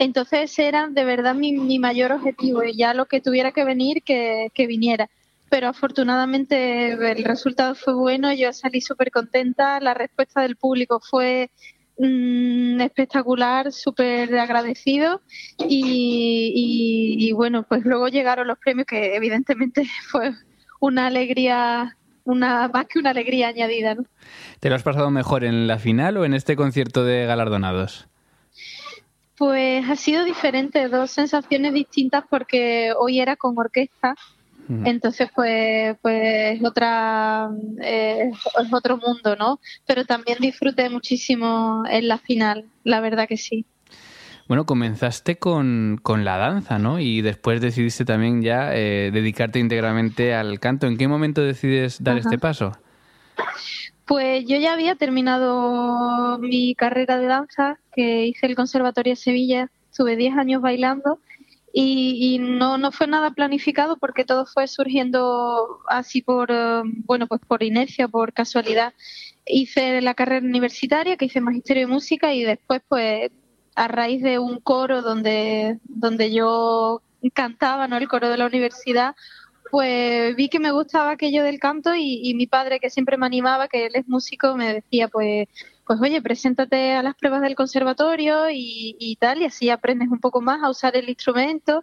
Entonces 0.01 0.59
era 0.59 0.89
de 0.89 1.05
verdad 1.05 1.37
mi, 1.37 1.53
mi 1.53 1.79
mayor 1.79 2.11
objetivo 2.11 2.65
y 2.65 2.77
ya 2.77 2.93
lo 2.93 3.07
que 3.07 3.21
tuviera 3.21 3.53
que 3.53 3.63
venir, 3.63 4.03
que, 4.03 4.51
que 4.53 4.67
viniera 4.67 5.09
pero 5.51 5.69
afortunadamente 5.69 6.93
el 6.93 7.25
resultado 7.25 7.75
fue 7.75 7.95
bueno, 7.95 8.33
yo 8.33 8.53
salí 8.53 8.81
súper 8.81 9.11
contenta, 9.11 9.81
la 9.81 9.95
respuesta 9.95 10.43
del 10.43 10.57
público 10.57 11.01
fue 11.01 11.51
mm, 11.99 12.81
espectacular, 12.81 13.73
súper 13.73 14.39
agradecido 14.39 15.23
y, 15.59 16.53
y- 16.55 17.29
y 17.29 17.33
bueno, 17.33 17.63
pues 17.65 17.85
luego 17.85 18.09
llegaron 18.09 18.47
los 18.47 18.59
premios 18.59 18.87
que 18.87 19.17
evidentemente 19.17 19.85
fue 20.11 20.33
una 20.81 21.07
alegría, 21.07 21.97
una 22.25 22.69
más 22.69 22.87
que 22.87 22.99
una 22.99 23.11
alegría 23.11 23.49
añadida, 23.49 23.95
¿no? 23.95 24.05
¿Te 24.61 24.69
lo 24.69 24.75
has 24.75 24.83
pasado 24.83 25.11
mejor 25.11 25.45
en 25.45 25.67
la 25.67 25.79
final 25.79 26.17
o 26.17 26.25
en 26.25 26.35
este 26.35 26.57
concierto 26.57 27.05
de 27.05 27.27
galardonados? 27.27 28.09
Pues 29.37 29.89
ha 29.89 29.95
sido 29.95 30.25
diferente, 30.25 30.89
dos 30.89 31.13
sensaciones 31.13 31.73
distintas 31.73 32.25
porque 32.29 32.93
hoy 32.99 33.21
era 33.21 33.37
con 33.37 33.57
orquesta. 33.57 34.15
Entonces 34.85 35.31
pues 35.35 35.97
pues 36.03 36.63
otra 36.63 37.51
eh, 37.81 38.31
es 38.31 38.73
otro 38.73 38.99
mundo, 38.99 39.37
¿no? 39.37 39.61
Pero 39.87 40.05
también 40.05 40.39
disfruté 40.41 40.91
muchísimo 40.91 41.85
en 41.89 42.09
la 42.09 42.19
final, 42.19 42.67
la 42.85 43.01
verdad 43.01 43.27
que 43.27 43.37
sí. 43.37 43.65
Bueno, 44.49 44.65
comenzaste 44.65 45.37
con, 45.39 46.01
con 46.03 46.25
la 46.25 46.39
danza, 46.39 46.79
¿no? 46.79 47.01
Y 47.01 47.21
después 47.21 47.61
decidiste 47.61 48.07
también 48.07 48.41
ya 48.41 48.75
eh, 48.75 49.11
dedicarte 49.13 49.59
íntegramente 49.59 50.35
al 50.35 50.59
canto. 50.59 50.87
¿En 50.87 50.97
qué 50.97 51.07
momento 51.07 51.43
decides 51.43 52.03
dar 52.03 52.17
Ajá. 52.17 52.21
este 52.21 52.39
paso? 52.39 52.73
Pues 54.07 54.47
yo 54.47 54.57
ya 54.57 54.73
había 54.73 54.95
terminado 54.95 56.39
mi 56.39 56.75
carrera 56.75 57.19
de 57.19 57.27
danza, 57.27 57.79
que 57.95 58.25
hice 58.25 58.47
el 58.47 58.55
Conservatorio 58.57 59.13
de 59.13 59.17
Sevilla, 59.17 59.71
estuve 59.91 60.17
10 60.17 60.39
años 60.39 60.63
bailando 60.63 61.21
y, 61.81 62.39
no, 62.41 62.77
no 62.77 62.91
fue 62.91 63.07
nada 63.07 63.31
planificado 63.31 63.99
porque 63.99 64.25
todo 64.25 64.47
fue 64.47 64.67
surgiendo 64.67 65.79
así 65.89 66.23
por, 66.23 66.51
eh, 66.51 66.83
bueno, 67.05 67.29
pues 67.29 67.41
por 67.47 67.63
inercia, 67.63 68.09
por 68.09 68.33
casualidad. 68.33 68.95
Hice 69.47 70.01
la 70.01 70.15
carrera 70.15 70.45
universitaria, 70.45 71.17
que 71.17 71.27
hice 71.27 71.41
Magisterio 71.41 71.87
de 71.87 71.93
Música 71.93 72.35
y 72.35 72.43
después 72.43 72.83
pues 72.89 73.31
a 73.77 73.87
raíz 73.87 74.23
de 74.23 74.41
un 74.41 74.59
coro 74.59 75.03
donde, 75.03 75.79
donde 75.85 76.33
yo 76.33 77.01
cantaba, 77.33 77.87
¿no? 77.87 77.97
El 77.97 78.09
coro 78.09 78.29
de 78.29 78.39
la 78.39 78.47
universidad, 78.47 79.15
pues 79.71 80.35
vi 80.35 80.49
que 80.49 80.59
me 80.59 80.73
gustaba 80.73 81.13
aquello 81.13 81.45
del 81.45 81.61
canto 81.61 81.95
y 81.95 82.35
mi 82.35 82.49
padre, 82.49 82.81
que 82.81 82.91
siempre 82.91 83.17
me 83.17 83.27
animaba, 83.27 83.69
que 83.69 83.87
él 83.87 83.93
es 83.95 84.09
músico, 84.09 84.57
me 84.57 84.75
decía, 84.75 85.07
pues, 85.07 85.47
pues 85.89 86.01
oye, 86.01 86.23
preséntate 86.23 86.93
a 86.93 87.03
las 87.03 87.17
pruebas 87.17 87.41
del 87.43 87.57
conservatorio 87.57 88.49
y, 88.51 88.95
y 89.01 89.17
tal, 89.17 89.43
y 89.43 89.47
así 89.47 89.71
aprendes 89.71 90.09
un 90.11 90.21
poco 90.21 90.41
más 90.41 90.63
a 90.63 90.71
usar 90.71 90.97
el 90.97 91.09
instrumento. 91.09 91.83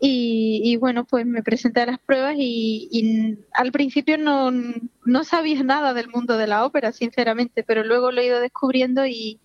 Y, 0.00 0.60
y 0.62 0.76
bueno, 0.76 1.04
pues 1.06 1.26
me 1.26 1.42
presenté 1.42 1.80
a 1.80 1.86
las 1.86 1.98
pruebas 1.98 2.36
y, 2.38 2.88
y 2.92 3.36
al 3.52 3.72
principio 3.72 4.16
no, 4.16 4.52
no 5.04 5.24
sabía 5.24 5.60
nada 5.64 5.92
del 5.92 6.06
mundo 6.08 6.36
de 6.38 6.46
la 6.46 6.64
ópera, 6.64 6.92
sinceramente, 6.92 7.64
pero 7.64 7.82
luego 7.82 8.12
lo 8.12 8.20
he 8.20 8.26
ido 8.26 8.38
descubriendo 8.38 9.06
y, 9.06 9.40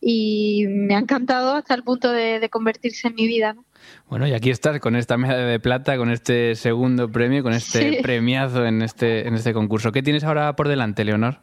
y 0.00 0.64
me 0.66 0.94
ha 0.94 0.98
encantado 0.98 1.54
hasta 1.54 1.74
el 1.74 1.82
punto 1.82 2.10
de, 2.10 2.40
de 2.40 2.48
convertirse 2.48 3.08
en 3.08 3.16
mi 3.16 3.26
vida. 3.26 3.52
¿no? 3.52 3.66
Bueno, 4.08 4.26
y 4.26 4.32
aquí 4.32 4.48
estás 4.48 4.80
con 4.80 4.96
esta 4.96 5.18
medalla 5.18 5.44
de 5.44 5.60
plata, 5.60 5.98
con 5.98 6.10
este 6.10 6.54
segundo 6.54 7.12
premio, 7.12 7.42
con 7.42 7.52
este 7.52 7.96
Sí. 7.96 8.02
premiazo 8.02 8.64
en 8.64 8.80
este, 8.80 9.28
en 9.28 9.34
este 9.34 9.52
concurso. 9.52 9.92
¿Qué 9.92 10.02
tienes 10.02 10.24
ahora 10.24 10.56
por 10.56 10.68
delante, 10.68 11.04
Leonor? 11.04 11.40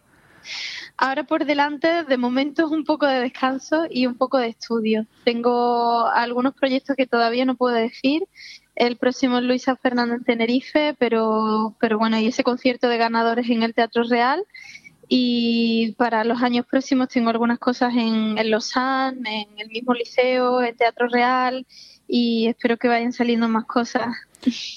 Ahora 0.98 1.24
por 1.24 1.46
delante, 1.46 2.04
de 2.04 2.18
momento, 2.18 2.66
es 2.66 2.72
un 2.72 2.86
poco 2.86 3.06
de 3.06 3.20
descanso 3.20 3.86
y 3.90 4.06
un 4.06 4.16
poco 4.16 4.38
de 4.38 4.48
estudio. 4.48 5.06
Tengo 5.26 6.08
algunos 6.08 6.54
proyectos 6.54 6.96
que 6.96 7.06
todavía 7.06 7.44
no 7.44 7.56
puedo 7.56 7.76
decir. 7.76 8.24
El 8.76 8.96
próximo 8.98 9.38
es 9.38 9.44
Luisa 9.44 9.76
Fernández 9.76 10.20
en 10.20 10.24
Tenerife, 10.24 10.96
pero, 10.98 11.76
pero 11.80 11.98
bueno, 11.98 12.18
y 12.18 12.28
ese 12.28 12.44
concierto 12.44 12.88
de 12.88 12.98
ganadores 12.98 13.50
en 13.50 13.64
el 13.64 13.74
Teatro 13.74 14.04
Real. 14.04 14.44
Y 15.08 15.94
para 15.98 16.24
los 16.24 16.42
años 16.42 16.66
próximos 16.66 17.10
tengo 17.10 17.30
algunas 17.30 17.60
cosas 17.60 17.94
en, 17.94 18.38
en 18.38 18.50
Lausanne, 18.50 19.48
en 19.50 19.60
el 19.60 19.70
mismo 19.70 19.94
liceo, 19.94 20.64
en 20.64 20.76
Teatro 20.76 21.08
Real, 21.08 21.66
y 22.08 22.48
espero 22.48 22.78
que 22.78 22.88
vayan 22.88 23.14
saliendo 23.14 23.48
más 23.48 23.66
cosas. 23.66 24.16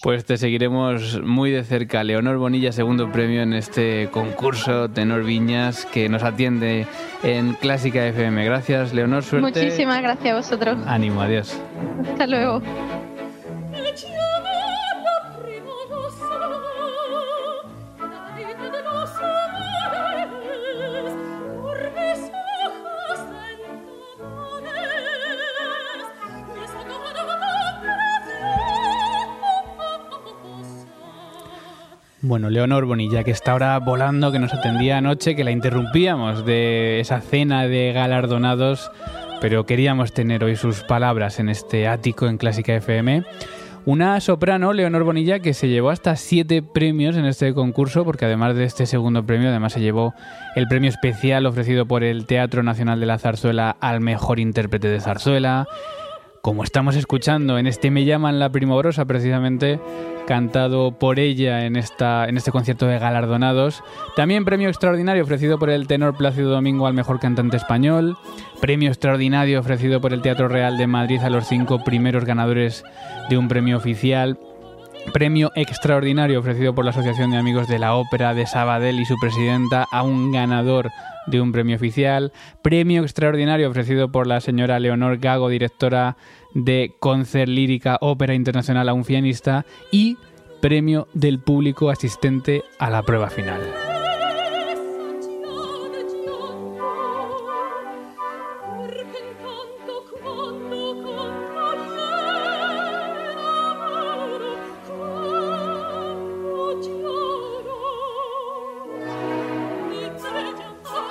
Pues 0.02 0.24
te 0.24 0.36
seguiremos 0.36 1.20
muy 1.22 1.50
de 1.50 1.64
cerca. 1.64 2.04
Leonor 2.04 2.38
Bonilla, 2.38 2.72
segundo 2.72 3.10
premio 3.10 3.42
en 3.42 3.52
este 3.52 4.08
concurso 4.10 4.88
Tenor 4.90 5.24
Viñas 5.24 5.86
que 5.86 6.08
nos 6.08 6.22
atiende 6.22 6.86
en 7.22 7.54
Clásica 7.54 8.06
FM. 8.06 8.44
Gracias, 8.44 8.92
Leonor. 8.92 9.22
Suerte. 9.22 9.60
Muchísimas 9.60 10.00
gracias 10.02 10.32
a 10.32 10.36
vosotros. 10.36 10.78
Ánimo, 10.86 11.20
adiós. 11.20 11.60
Hasta 12.10 12.26
luego. 12.26 12.62
Bueno, 32.20 32.50
Leonor 32.50 32.84
Bonilla, 32.84 33.22
que 33.22 33.30
está 33.30 33.52
ahora 33.52 33.78
volando, 33.78 34.32
que 34.32 34.40
nos 34.40 34.52
atendía 34.52 34.98
anoche, 34.98 35.36
que 35.36 35.44
la 35.44 35.52
interrumpíamos 35.52 36.44
de 36.44 36.98
esa 36.98 37.20
cena 37.20 37.68
de 37.68 37.92
galardonados, 37.92 38.90
pero 39.40 39.66
queríamos 39.66 40.12
tener 40.12 40.42
hoy 40.42 40.56
sus 40.56 40.82
palabras 40.82 41.38
en 41.38 41.48
este 41.48 41.86
ático 41.86 42.26
en 42.26 42.36
Clásica 42.36 42.74
FM. 42.74 43.22
Una 43.84 44.20
soprano, 44.20 44.72
Leonor 44.72 45.04
Bonilla, 45.04 45.38
que 45.38 45.54
se 45.54 45.68
llevó 45.68 45.90
hasta 45.90 46.16
siete 46.16 46.60
premios 46.60 47.16
en 47.16 47.24
este 47.24 47.54
concurso, 47.54 48.04
porque 48.04 48.24
además 48.24 48.56
de 48.56 48.64
este 48.64 48.86
segundo 48.86 49.24
premio, 49.24 49.48
además 49.48 49.74
se 49.74 49.80
llevó 49.80 50.12
el 50.56 50.66
premio 50.66 50.90
especial 50.90 51.46
ofrecido 51.46 51.86
por 51.86 52.02
el 52.02 52.26
Teatro 52.26 52.64
Nacional 52.64 52.98
de 52.98 53.06
la 53.06 53.18
Zarzuela 53.18 53.76
al 53.80 54.00
mejor 54.00 54.40
intérprete 54.40 54.88
de 54.88 55.00
zarzuela. 55.00 55.68
Como 56.48 56.64
estamos 56.64 56.96
escuchando 56.96 57.58
en 57.58 57.66
este 57.66 57.90
Me 57.90 58.06
llaman 58.06 58.38
la 58.38 58.48
Primorosa, 58.48 59.04
precisamente 59.04 59.78
cantado 60.26 60.92
por 60.92 61.20
ella 61.20 61.66
en, 61.66 61.76
esta, 61.76 62.26
en 62.26 62.38
este 62.38 62.50
concierto 62.50 62.86
de 62.86 62.98
galardonados. 62.98 63.84
También 64.16 64.46
premio 64.46 64.70
extraordinario 64.70 65.24
ofrecido 65.24 65.58
por 65.58 65.68
el 65.68 65.86
tenor 65.86 66.16
Plácido 66.16 66.50
Domingo 66.50 66.86
al 66.86 66.94
mejor 66.94 67.20
cantante 67.20 67.58
español. 67.58 68.16
Premio 68.62 68.88
extraordinario 68.88 69.60
ofrecido 69.60 70.00
por 70.00 70.14
el 70.14 70.22
Teatro 70.22 70.48
Real 70.48 70.78
de 70.78 70.86
Madrid 70.86 71.20
a 71.20 71.28
los 71.28 71.46
cinco 71.46 71.84
primeros 71.84 72.24
ganadores 72.24 72.82
de 73.28 73.36
un 73.36 73.48
premio 73.48 73.76
oficial. 73.76 74.38
Premio 75.12 75.52
extraordinario 75.54 76.40
ofrecido 76.40 76.74
por 76.74 76.86
la 76.86 76.92
Asociación 76.92 77.30
de 77.30 77.36
Amigos 77.36 77.68
de 77.68 77.78
la 77.78 77.94
Ópera 77.94 78.32
de 78.32 78.46
Sabadell 78.46 79.00
y 79.00 79.04
su 79.04 79.16
presidenta 79.20 79.84
a 79.92 80.02
un 80.02 80.32
ganador 80.32 80.88
de 81.26 81.40
un 81.40 81.52
premio 81.52 81.76
oficial. 81.76 82.32
Premio 82.62 83.02
extraordinario 83.02 83.68
ofrecido 83.68 84.10
por 84.10 84.26
la 84.26 84.40
señora 84.40 84.80
Leonor 84.80 85.18
Gago, 85.18 85.48
directora 85.48 86.16
de 86.54 86.94
concert 86.98 87.48
lírica 87.48 87.98
ópera 88.00 88.34
internacional 88.34 88.88
a 88.88 88.94
un 88.94 89.04
pianista 89.04 89.64
y 89.90 90.16
premio 90.60 91.08
del 91.14 91.38
público 91.38 91.90
asistente 91.90 92.62
a 92.78 92.90
la 92.90 93.02
prueba 93.02 93.30
final. 93.30 93.87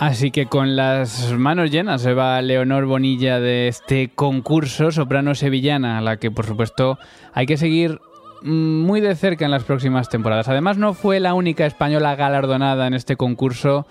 Así 0.07 0.31
que 0.31 0.45
con 0.45 0.77
las 0.77 1.33
manos 1.33 1.69
llenas 1.69 2.01
se 2.01 2.13
va 2.13 2.41
Leonor 2.41 2.85
Bonilla 2.85 3.41
de 3.41 3.67
este 3.67 4.07
concurso 4.07 4.89
soprano 4.89 5.35
sevillana, 5.35 5.97
a 5.97 6.01
la 6.01 6.15
que 6.15 6.31
por 6.31 6.45
supuesto 6.45 6.97
hay 7.33 7.45
que 7.45 7.57
seguir 7.57 7.99
mm, 8.41 8.83
muy 8.85 9.01
de 9.01 9.15
cerca 9.15 9.43
en 9.43 9.51
las 9.51 9.65
próximas 9.65 10.07
temporadas. 10.07 10.47
Además 10.47 10.77
no 10.77 10.93
fue 10.93 11.19
la 11.19 11.33
única 11.33 11.65
española 11.65 12.15
galardonada 12.15 12.87
en 12.87 12.93
este 12.93 13.17
concurso 13.17 13.85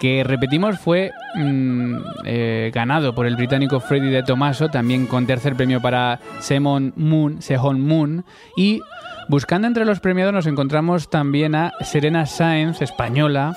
que 0.00 0.24
repetimos 0.24 0.78
fue 0.78 1.10
mm, 1.34 1.96
eh, 2.24 2.70
ganado 2.72 3.14
por 3.14 3.26
el 3.26 3.36
británico 3.36 3.78
Freddy 3.78 4.08
de 4.08 4.22
Tomaso, 4.22 4.70
también 4.70 5.04
con 5.04 5.26
tercer 5.26 5.54
premio 5.54 5.82
para 5.82 6.18
Semon 6.40 6.94
Moon, 6.96 7.42
Sehon 7.42 7.78
Moon 7.82 8.24
y 8.56 8.80
buscando 9.28 9.68
entre 9.68 9.84
los 9.84 10.00
premiados 10.00 10.32
nos 10.32 10.46
encontramos 10.46 11.10
también 11.10 11.54
a 11.54 11.74
Serena 11.82 12.24
Sáenz, 12.24 12.80
española, 12.80 13.54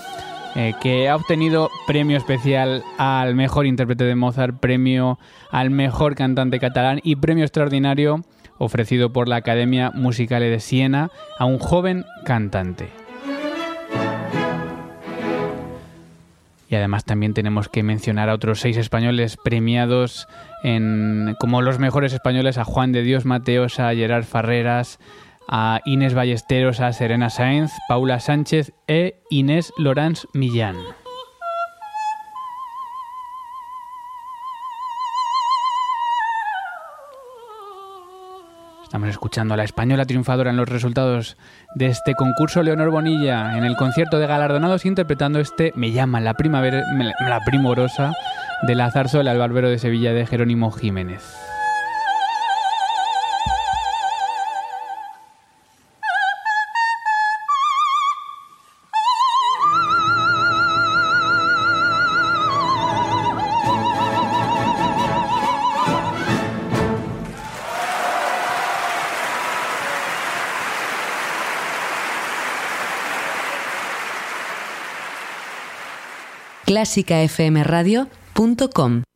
eh, 0.56 0.74
que 0.82 1.08
ha 1.08 1.16
obtenido 1.16 1.70
premio 1.88 2.18
especial 2.18 2.84
al 2.98 3.36
mejor 3.36 3.66
intérprete 3.66 4.04
de 4.04 4.16
Mozart, 4.16 4.60
premio 4.60 5.18
al 5.50 5.70
mejor 5.70 6.16
cantante 6.16 6.60
catalán 6.60 7.00
y 7.04 7.16
premio 7.16 7.46
extraordinario 7.46 8.24
ofrecido 8.58 9.12
por 9.12 9.28
la 9.28 9.38
Academia 9.38 9.92
Musicale 9.92 10.50
de 10.50 10.60
Siena 10.60 11.10
a 11.40 11.46
un 11.46 11.58
joven 11.58 12.06
cantante. 12.26 12.90
Y 16.70 16.76
además 16.76 17.04
también 17.04 17.34
tenemos 17.34 17.68
que 17.68 17.84
mencionar 17.84 18.30
a 18.30 18.34
otros 18.34 18.62
seis 18.62 18.78
españoles 18.78 19.38
premiados 19.44 20.28
en, 20.64 21.36
como 21.40 21.62
los 21.62 21.80
mejores 21.80 22.14
españoles, 22.14 22.58
a 22.58 22.64
Juan 22.64 22.94
de 22.94 23.04
Dios 23.04 23.26
Mateos, 23.26 23.80
a 23.80 23.94
Gerard 23.94 24.24
Farreras, 24.24 24.98
a 25.52 25.82
Inés 25.86 26.14
Ballesteros, 26.14 26.80
a 26.80 26.94
Serena 26.94 27.30
Sáenz, 27.30 27.74
Paula 27.88 28.20
Sánchez 28.20 28.74
e 28.88 29.22
Inés 29.30 29.74
Lorenz 29.78 30.26
Millán. 30.34 30.78
Estamos 38.84 39.10
escuchando 39.10 39.54
a 39.54 39.58
la 39.58 39.64
española 39.64 40.06
triunfadora 40.06 40.50
en 40.50 40.58
los 40.58 40.68
resultados 40.68 41.38
de 41.76 41.86
este 41.86 42.14
concurso, 42.14 42.62
Leonor 42.62 42.90
Bonilla, 42.90 43.58
en 43.58 43.64
el 43.64 43.78
concierto 43.78 44.20
de 44.20 44.28
galardonados 44.28 44.86
interpretando 44.86 45.40
este 45.40 45.72
Me 45.76 45.92
llama 45.92 46.20
la 46.20 46.34
primavera, 46.34 46.84
la 47.22 47.40
primorosa 47.46 48.12
de 48.64 48.76
la 48.76 48.92
zarzuela 48.92 49.32
El 49.32 49.38
Barbero 49.38 49.70
de 49.70 49.80
Sevilla 49.80 50.12
de 50.12 50.26
Jerónimo 50.26 50.72
Jiménez. 50.72 51.51
clásicafmradio.com 76.72 79.11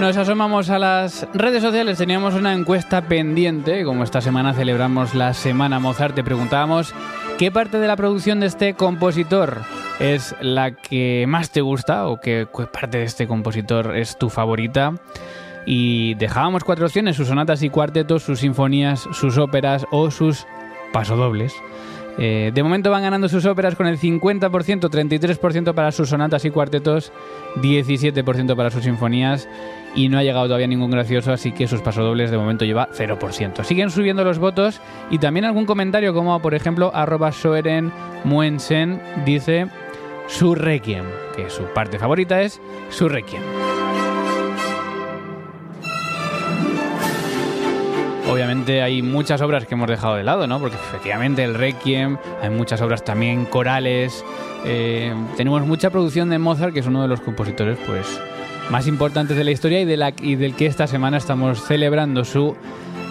Nos 0.00 0.16
asomamos 0.16 0.70
a 0.70 0.78
las 0.78 1.28
redes 1.34 1.62
sociales. 1.62 1.98
Teníamos 1.98 2.32
una 2.32 2.54
encuesta 2.54 3.02
pendiente. 3.02 3.84
Como 3.84 4.02
esta 4.02 4.22
semana 4.22 4.54
celebramos 4.54 5.14
la 5.14 5.34
Semana 5.34 5.78
Mozart, 5.78 6.14
te 6.14 6.24
preguntábamos 6.24 6.94
qué 7.36 7.50
parte 7.52 7.78
de 7.78 7.86
la 7.86 7.96
producción 7.96 8.40
de 8.40 8.46
este 8.46 8.72
compositor 8.72 9.58
es 9.98 10.34
la 10.40 10.70
que 10.70 11.26
más 11.28 11.50
te 11.50 11.60
gusta 11.60 12.06
o 12.06 12.18
qué 12.18 12.48
parte 12.72 12.96
de 12.96 13.04
este 13.04 13.26
compositor 13.28 13.94
es 13.94 14.16
tu 14.16 14.30
favorita. 14.30 14.94
Y 15.66 16.14
dejábamos 16.14 16.64
cuatro 16.64 16.86
opciones: 16.86 17.16
sus 17.16 17.28
sonatas 17.28 17.62
y 17.62 17.68
cuartetos, 17.68 18.22
sus 18.22 18.40
sinfonías, 18.40 19.06
sus 19.12 19.36
óperas 19.36 19.84
o 19.90 20.10
sus 20.10 20.46
pasodobles. 20.92 21.54
Eh, 22.18 22.50
de 22.52 22.62
momento 22.62 22.90
van 22.90 23.02
ganando 23.02 23.28
sus 23.28 23.46
óperas 23.46 23.76
con 23.76 23.86
el 23.86 23.98
50%, 23.98 24.50
33% 24.50 25.74
para 25.74 25.92
sus 25.92 26.10
sonatas 26.10 26.44
y 26.44 26.50
cuartetos, 26.50 27.12
17% 27.56 28.56
para 28.56 28.70
sus 28.70 28.84
sinfonías 28.84 29.48
y 29.94 30.08
no 30.08 30.18
ha 30.18 30.22
llegado 30.22 30.46
todavía 30.46 30.66
ningún 30.66 30.90
gracioso, 30.90 31.32
así 31.32 31.52
que 31.52 31.66
sus 31.66 31.80
pasodobles 31.80 32.30
de 32.30 32.36
momento 32.36 32.64
lleva 32.64 32.90
0%. 32.92 33.64
Siguen 33.64 33.90
subiendo 33.90 34.24
los 34.24 34.38
votos 34.38 34.80
y 35.10 35.18
también 35.18 35.46
algún 35.46 35.66
comentario 35.66 36.12
como 36.12 36.40
por 36.42 36.54
ejemplo 36.54 36.90
arroba 36.94 37.32
Soeren 37.32 37.92
Muensen 38.24 39.00
dice 39.24 39.68
su 40.26 40.54
Requiem, 40.54 41.06
que 41.36 41.48
su 41.48 41.64
parte 41.72 41.98
favorita 41.98 42.42
es 42.42 42.60
su 42.90 43.08
Requiem. 43.08 43.69
Obviamente 48.30 48.80
hay 48.82 49.02
muchas 49.02 49.40
obras 49.40 49.66
que 49.66 49.74
hemos 49.74 49.88
dejado 49.88 50.14
de 50.14 50.22
lado, 50.22 50.46
¿no? 50.46 50.60
Porque 50.60 50.76
efectivamente 50.76 51.42
el 51.42 51.54
Requiem, 51.54 52.16
hay 52.40 52.50
muchas 52.50 52.80
obras 52.80 53.04
también 53.04 53.44
corales, 53.44 54.24
eh, 54.64 55.12
tenemos 55.36 55.62
mucha 55.66 55.90
producción 55.90 56.30
de 56.30 56.38
Mozart, 56.38 56.72
que 56.72 56.80
es 56.80 56.86
uno 56.86 57.02
de 57.02 57.08
los 57.08 57.20
compositores, 57.20 57.78
pues 57.86 58.06
más 58.70 58.86
importantes 58.86 59.36
de 59.36 59.42
la 59.42 59.50
historia 59.50 59.80
y, 59.80 59.84
de 59.84 59.96
la, 59.96 60.12
del 60.12 60.54
que 60.54 60.66
esta 60.66 60.86
semana 60.86 61.16
estamos 61.16 61.64
celebrando 61.64 62.24
su 62.24 62.56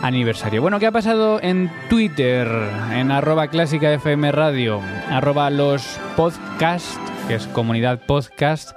aniversario. 0.02 0.62
Bueno, 0.62 0.80
¿qué 0.80 0.88
ha 0.88 0.92
pasado 0.92 1.40
en 1.42 1.70
Twitter? 1.90 2.48
En 2.94 3.12
arroba 3.12 3.48
clásica 3.48 3.92
FM 3.94 4.32
Radio, 4.32 4.80
arroba 5.10 5.50
los 5.50 6.00
podcast, 6.16 6.98
que 7.28 7.36
es 7.36 7.48
comunidad 7.48 8.00
podcast. 8.06 8.72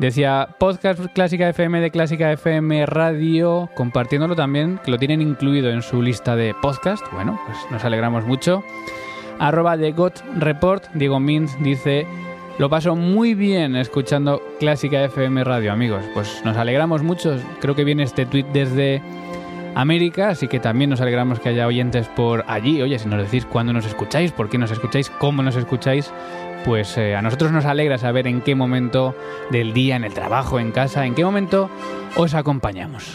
Decía 0.00 0.48
podcast 0.58 0.98
Clásica 1.12 1.46
FM 1.50 1.78
de 1.78 1.90
Clásica 1.90 2.32
FM 2.32 2.86
Radio, 2.86 3.68
compartiéndolo 3.74 4.34
también, 4.34 4.80
que 4.82 4.90
lo 4.90 4.96
tienen 4.96 5.20
incluido 5.20 5.68
en 5.68 5.82
su 5.82 6.00
lista 6.00 6.36
de 6.36 6.54
podcast. 6.54 7.04
Bueno, 7.12 7.38
pues 7.44 7.58
nos 7.70 7.84
alegramos 7.84 8.24
mucho. 8.24 8.64
Arroba 9.38 9.76
de 9.76 9.92
God 9.92 10.12
Report, 10.38 10.86
Diego 10.94 11.20
Mintz 11.20 11.54
dice 11.60 12.06
lo 12.58 12.70
paso 12.70 12.96
muy 12.96 13.34
bien 13.34 13.76
escuchando 13.76 14.40
Clásica 14.58 15.04
FM 15.04 15.44
Radio, 15.44 15.70
amigos. 15.70 16.02
Pues 16.14 16.42
nos 16.46 16.56
alegramos 16.56 17.02
mucho. 17.02 17.36
Creo 17.60 17.74
que 17.74 17.84
viene 17.84 18.02
este 18.02 18.24
tweet 18.24 18.46
desde 18.54 19.02
América, 19.74 20.30
así 20.30 20.48
que 20.48 20.60
también 20.60 20.88
nos 20.88 21.02
alegramos 21.02 21.40
que 21.40 21.50
haya 21.50 21.66
oyentes 21.66 22.08
por 22.08 22.44
allí. 22.48 22.80
Oye, 22.80 22.98
si 22.98 23.06
nos 23.06 23.22
decís 23.22 23.44
cuándo 23.44 23.74
nos 23.74 23.84
escucháis, 23.84 24.32
por 24.32 24.48
qué 24.48 24.56
nos 24.56 24.70
escucháis, 24.70 25.10
cómo 25.10 25.42
nos 25.42 25.56
escucháis, 25.56 26.10
pues 26.64 26.96
eh, 26.96 27.14
a 27.14 27.22
nosotros 27.22 27.52
nos 27.52 27.64
alegra 27.64 27.98
saber 27.98 28.26
en 28.26 28.40
qué 28.40 28.54
momento 28.54 29.14
del 29.50 29.72
día, 29.72 29.96
en 29.96 30.04
el 30.04 30.14
trabajo, 30.14 30.58
en 30.58 30.72
casa, 30.72 31.06
en 31.06 31.14
qué 31.14 31.24
momento 31.24 31.70
os 32.16 32.34
acompañamos. 32.34 33.14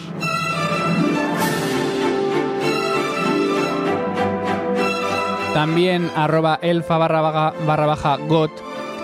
También 5.54 6.10
arroba 6.16 6.60
elfa 6.62 6.98
barra 6.98 7.22
baja 7.22 8.18
got 8.28 8.52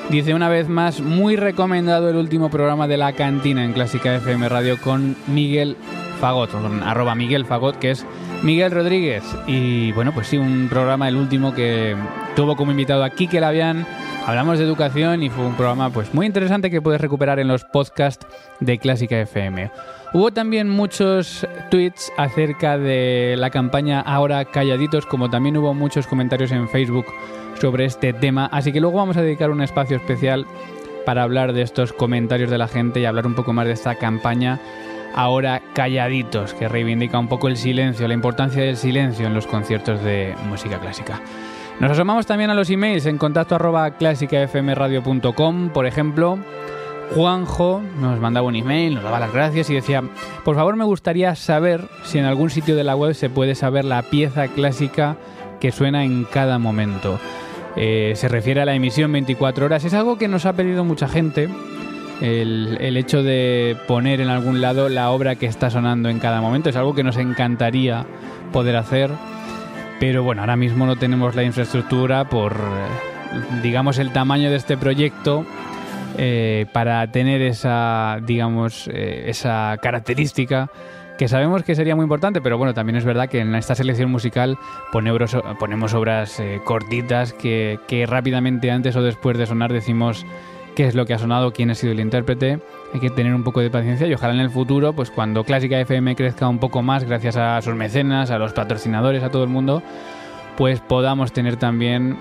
Dice 0.10 0.34
una 0.34 0.49
vez 0.49 0.67
más, 0.67 0.99
muy 0.99 1.38
recomendado 1.38 2.10
el 2.10 2.17
último 2.17 2.49
programa 2.49 2.86
de 2.86 2.97
La 2.97 3.13
Cantina 3.13 3.63
en 3.63 3.71
Clásica 3.71 4.13
FM 4.17 4.49
Radio 4.49 4.77
con 4.82 5.15
Miguel 5.27 5.77
Fagot, 6.19 6.51
con 6.51 6.84
arroba 6.84 7.15
Miguel 7.15 7.45
Fagot, 7.45 7.80
que 7.80 7.91
es 7.91 8.06
Miguel 8.43 8.71
Rodríguez. 8.71 9.23
Y 9.47 9.93
bueno, 9.93 10.12
pues 10.12 10.27
sí, 10.27 10.38
un 10.38 10.67
programa, 10.69 11.08
el 11.08 11.15
último 11.15 11.54
que 11.54 11.95
tuvo 12.36 12.58
como 12.58 12.71
invitado 12.71 13.06
a 13.06 13.10
Kike 13.12 13.39
Labian. 13.39 13.88
Hablamos 14.25 14.60
de 14.60 14.65
educación 14.65 15.23
y 15.23 15.29
fue 15.29 15.45
un 15.45 15.55
programa 15.55 15.89
pues 15.89 16.13
muy 16.13 16.27
interesante 16.27 16.69
que 16.69 16.81
puedes 16.81 17.01
recuperar 17.01 17.39
en 17.39 17.47
los 17.47 17.63
podcasts 17.65 18.25
de 18.60 18.77
Clásica 18.77 19.19
FM. 19.19 19.71
Hubo 20.13 20.31
también 20.31 20.69
muchos 20.69 21.47
tweets 21.69 22.12
acerca 22.17 22.77
de 22.77 23.36
la 23.38 23.49
campaña 23.49 23.99
Ahora 23.99 24.45
Calladitos, 24.45 25.07
como 25.07 25.29
también 25.29 25.57
hubo 25.57 25.73
muchos 25.73 26.05
comentarios 26.05 26.51
en 26.51 26.69
Facebook 26.69 27.05
sobre 27.60 27.86
este 27.86 28.13
tema, 28.13 28.45
así 28.51 28.71
que 28.71 28.79
luego 28.79 28.97
vamos 28.97 29.17
a 29.17 29.21
dedicar 29.21 29.49
un 29.49 29.62
espacio 29.62 29.97
especial 29.97 30.45
para 31.05 31.23
hablar 31.23 31.53
de 31.53 31.63
estos 31.63 31.91
comentarios 31.91 32.51
de 32.51 32.57
la 32.60 32.67
gente 32.67 32.99
y 32.99 33.05
hablar 33.05 33.25
un 33.25 33.36
poco 33.36 33.53
más 33.53 33.65
de 33.65 33.73
esta 33.73 33.95
campaña 33.95 34.60
ahora 35.15 35.62
calladitos, 35.73 36.53
que 36.53 36.69
reivindica 36.69 37.17
un 37.19 37.27
poco 37.27 37.47
el 37.47 37.57
silencio, 37.57 38.07
la 38.07 38.13
importancia 38.13 38.62
del 38.62 38.77
silencio 38.77 39.27
en 39.27 39.34
los 39.34 39.47
conciertos 39.47 40.03
de 40.03 40.36
música 40.47 40.79
clásica. 40.79 41.21
Nos 41.82 41.89
asomamos 41.89 42.28
también 42.28 42.52
a 42.52 42.54
los 42.54 42.70
emails 42.70 43.08
en 43.08 43.17
contacto 43.17 43.56
arroba 43.56 43.89
clásicafmradio.com, 43.98 45.70
por 45.70 45.88
ejemplo. 45.88 46.38
Juanjo 47.15 47.82
nos 48.00 48.20
mandaba 48.20 48.46
un 48.46 48.56
email, 48.56 48.94
nos 48.94 49.04
daba 49.04 49.20
las 49.20 49.34
gracias 49.34 49.67
y 49.72 49.74
decía, 49.74 50.04
por 50.46 50.56
favor 50.56 50.76
me 50.76 50.84
gustaría 50.84 51.34
saber 51.34 51.89
si 52.04 52.20
en 52.20 52.26
algún 52.26 52.52
sitio 52.52 52.76
de 52.76 52.84
la 52.84 52.96
web 52.96 53.15
se 53.15 53.32
puede 53.32 53.56
saber 53.56 53.84
la 53.84 54.04
pieza 54.04 54.48
clásica 54.48 55.17
que 55.60 55.72
suena 55.72 56.04
en 56.04 56.26
cada 56.26 56.60
momento. 56.60 57.20
Eh, 57.76 58.13
se 58.15 58.28
refiere 58.28 58.62
a 58.62 58.65
la 58.65 58.76
emisión 58.76 59.12
24 59.12 59.65
horas. 59.65 59.84
Es 59.84 59.96
algo 59.96 60.20
que 60.20 60.28
nos 60.28 60.46
ha 60.46 60.54
pedido 60.54 60.86
mucha 60.86 61.08
gente. 61.08 61.50
El, 62.22 62.78
el, 62.80 62.96
hecho 62.96 63.24
de 63.24 63.76
poner 63.88 64.22
en 64.22 64.30
algún 64.30 64.62
lado 64.62 64.88
la 64.88 65.10
obra 65.10 65.34
que 65.34 65.48
está 65.48 65.72
sonando 65.72 66.10
en 66.10 66.20
cada 66.20 66.41
momento 66.41 66.70
es 66.70 66.76
algo 66.76 66.94
que 66.94 67.04
nos 67.04 67.17
encantaría 67.17 68.06
poder 68.54 68.76
hacer. 68.76 69.10
Pero 70.02 70.24
bueno, 70.24 70.42
ahora 70.42 70.56
mismo 70.56 70.88
no 70.88 70.96
tenemos 70.96 71.36
la 71.36 71.44
infraestructura 71.44 72.28
por, 72.28 72.56
digamos, 73.62 74.00
el 74.00 74.12
tamaño 74.12 74.50
de 74.50 74.56
este 74.56 74.76
proyecto 74.76 75.46
eh, 76.18 76.66
para 76.74 77.12
tener 77.12 77.44
esa, 77.44 78.18
digamos, 78.26 78.88
eh, 78.92 79.26
esa 79.28 79.78
característica 79.80 80.72
que 81.20 81.28
sabemos 81.28 81.62
que 81.62 81.76
sería 81.76 81.96
muy 81.96 82.02
importante, 82.02 82.42
pero 82.42 82.58
bueno, 82.58 82.74
también 82.74 82.96
es 82.96 83.06
verdad 83.06 83.30
que 83.30 83.42
en 83.42 83.54
esta 83.54 83.76
selección 83.76 84.10
musical 84.10 84.58
ponemos, 84.92 85.94
obras 85.94 86.40
eh, 86.40 86.62
cortitas 86.66 87.34
que 87.34 88.06
rápidamente 88.10 88.72
antes 88.72 88.96
o 88.96 89.04
después 89.04 89.38
de 89.38 89.46
sonar 89.46 89.72
decimos 89.72 90.26
qué 90.82 90.88
es 90.88 90.96
lo 90.96 91.06
que 91.06 91.13
ha 91.13 91.20
sonado, 91.20 91.54
quién 91.54 91.70
ha 91.70 91.76
sido 91.76 91.94
el 91.94 92.00
intérprete. 92.00 92.60
Hay 92.91 93.00
que 93.00 93.12
tener 93.12 93.36
un 93.36 93.44
poco 93.44 93.60
de 93.60 93.70
paciencia 93.70 94.08
y 94.08 94.15
ojalá 94.15 94.34
en 94.34 94.39
el 94.39 94.50
futuro, 94.50 94.94
pues 94.94 95.12
cuando 95.12 95.44
Clásica 95.44 95.80
FM 95.80 96.15
crezca 96.15 96.48
un 96.48 96.58
poco 96.58 96.82
más, 96.82 97.04
gracias 97.04 97.38
a 97.38 97.62
sus 97.62 97.76
mecenas, 97.76 98.32
a 98.32 98.39
los 98.39 98.52
patrocinadores, 98.54 99.22
a 99.22 99.30
todo 99.30 99.44
el 99.44 99.50
mundo, 99.50 99.84
pues 100.58 100.80
podamos 100.80 101.34
tener 101.34 101.58
también 101.58 102.17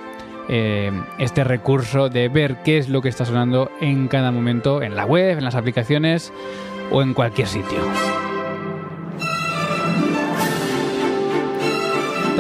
eh, 0.51 0.93
este 1.19 1.43
recurso 1.43 2.11
de 2.11 2.29
ver 2.29 2.59
qué 2.63 2.77
es 2.77 2.91
lo 2.91 3.01
que 3.01 3.09
está 3.09 3.25
sonando 3.25 3.71
en 3.81 4.09
cada 4.09 4.31
momento, 4.31 4.83
en 4.83 4.95
la 4.95 5.07
web, 5.07 5.39
en 5.39 5.45
las 5.45 5.55
aplicaciones 5.55 6.31
o 6.91 7.01
en 7.01 7.15
cualquier 7.15 7.49
sitio. 7.49 7.79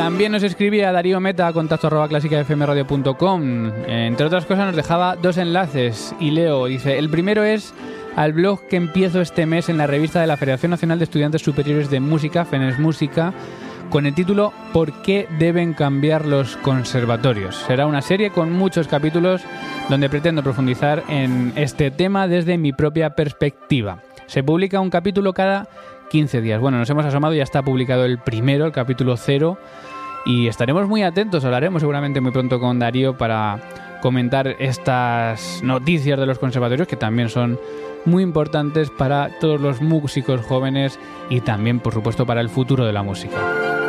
También 0.00 0.32
nos 0.32 0.42
escribía 0.42 0.92
Darío 0.92 1.20
Meta 1.20 1.52
contacto 1.52 1.88
arroba 1.88 2.08
clásicafmradio.com. 2.08 3.70
Entre 3.86 4.24
otras 4.24 4.46
cosas 4.46 4.64
nos 4.68 4.76
dejaba 4.76 5.14
dos 5.14 5.36
enlaces 5.36 6.14
y 6.18 6.30
leo, 6.30 6.64
dice, 6.64 6.98
el 6.98 7.10
primero 7.10 7.44
es 7.44 7.74
al 8.16 8.32
blog 8.32 8.66
que 8.66 8.76
empiezo 8.76 9.20
este 9.20 9.44
mes 9.44 9.68
en 9.68 9.76
la 9.76 9.86
revista 9.86 10.18
de 10.18 10.26
la 10.26 10.38
Federación 10.38 10.70
Nacional 10.70 10.98
de 10.98 11.04
Estudiantes 11.04 11.42
Superiores 11.42 11.90
de 11.90 12.00
Música, 12.00 12.46
FENES 12.46 12.78
Música, 12.78 13.34
con 13.90 14.06
el 14.06 14.14
título 14.14 14.54
¿Por 14.72 15.02
qué 15.02 15.28
deben 15.38 15.74
cambiar 15.74 16.24
los 16.24 16.56
conservatorios? 16.56 17.56
Será 17.66 17.84
una 17.84 18.00
serie 18.00 18.30
con 18.30 18.50
muchos 18.52 18.88
capítulos 18.88 19.42
donde 19.90 20.08
pretendo 20.08 20.42
profundizar 20.42 21.04
en 21.08 21.52
este 21.56 21.90
tema 21.90 22.26
desde 22.26 22.56
mi 22.56 22.72
propia 22.72 23.10
perspectiva. 23.10 24.02
Se 24.24 24.42
publica 24.42 24.80
un 24.80 24.88
capítulo 24.88 25.34
cada 25.34 25.68
15 26.10 26.40
días. 26.40 26.60
Bueno, 26.60 26.78
nos 26.78 26.90
hemos 26.90 27.04
asomado, 27.04 27.34
ya 27.34 27.42
está 27.42 27.62
publicado 27.62 28.04
el 28.04 28.18
primero, 28.18 28.66
el 28.66 28.72
capítulo 28.72 29.16
0, 29.16 29.58
y 30.24 30.46
estaremos 30.48 30.88
muy 30.88 31.02
atentos, 31.02 31.44
hablaremos 31.44 31.80
seguramente 31.80 32.20
muy 32.20 32.30
pronto 32.30 32.61
con 32.61 32.78
Darío 32.78 33.16
para 33.16 33.61
comentar 34.00 34.48
estas 34.59 35.62
noticias 35.62 36.18
de 36.18 36.26
los 36.26 36.38
conservatorios 36.38 36.88
que 36.88 36.96
también 36.96 37.28
son 37.28 37.59
muy 38.04 38.22
importantes 38.22 38.90
para 38.90 39.38
todos 39.40 39.61
los 39.61 39.80
músicos 39.80 40.40
jóvenes 40.40 40.98
y 41.28 41.40
también, 41.40 41.80
por 41.80 41.92
supuesto, 41.92 42.26
para 42.26 42.40
el 42.40 42.48
futuro 42.48 42.87
de 42.87 42.92
la 42.92 43.02
música. 43.02 43.79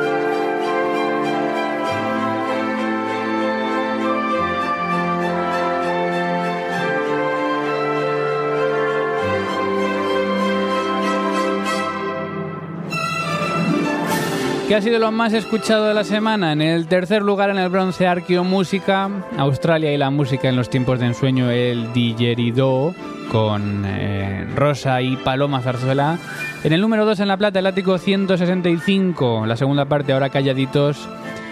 ¿Qué 14.72 14.78
ha 14.78 14.82
sido 14.82 15.00
lo 15.00 15.12
más 15.12 15.34
escuchado 15.34 15.84
de 15.90 15.94
la 15.94 16.06
semana? 16.06 16.54
En 16.54 16.62
el 16.62 16.88
tercer 16.88 17.24
lugar 17.24 17.50
en 17.50 17.58
el 17.58 17.68
bronce 17.68 18.08
Arqueo 18.08 18.46
Música, 18.46 19.10
Australia 19.38 19.92
y 19.92 19.98
la 19.98 20.12
música 20.12 20.48
en 20.48 20.56
los 20.56 20.70
tiempos 20.70 21.02
de 21.02 21.08
ensueño, 21.08 21.52
el 21.52 21.92
Digerido 21.92 22.96
con 23.30 23.84
eh, 23.86 24.48
Rosa 24.56 25.02
y 25.02 25.18
Paloma 25.18 25.60
Zarzuela. 25.60 26.18
En 26.64 26.72
el 26.72 26.80
número 26.80 27.04
2 27.04 27.20
en 27.20 27.28
la 27.28 27.36
plata, 27.36 27.60
el 27.60 27.68
ático 27.68 27.98
165, 27.98 29.46
la 29.46 29.58
segunda 29.58 29.84
parte 29.84 30.14
ahora 30.14 30.30
calladitos. 30.30 31.06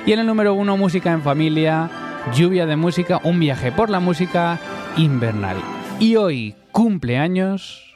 Y 0.06 0.14
en 0.14 0.20
el 0.20 0.26
número 0.26 0.54
1, 0.54 0.78
música 0.78 1.12
en 1.12 1.22
familia, 1.22 1.90
lluvia 2.34 2.66
de 2.66 2.78
música, 2.78 3.20
un 3.26 3.38
viaje 3.38 3.74
por 3.74 3.90
la 3.90 4.00
música 4.00 4.58
invernal. 4.96 5.58
Y 6.00 6.16
hoy, 6.16 6.56
cumpleaños... 6.72 7.89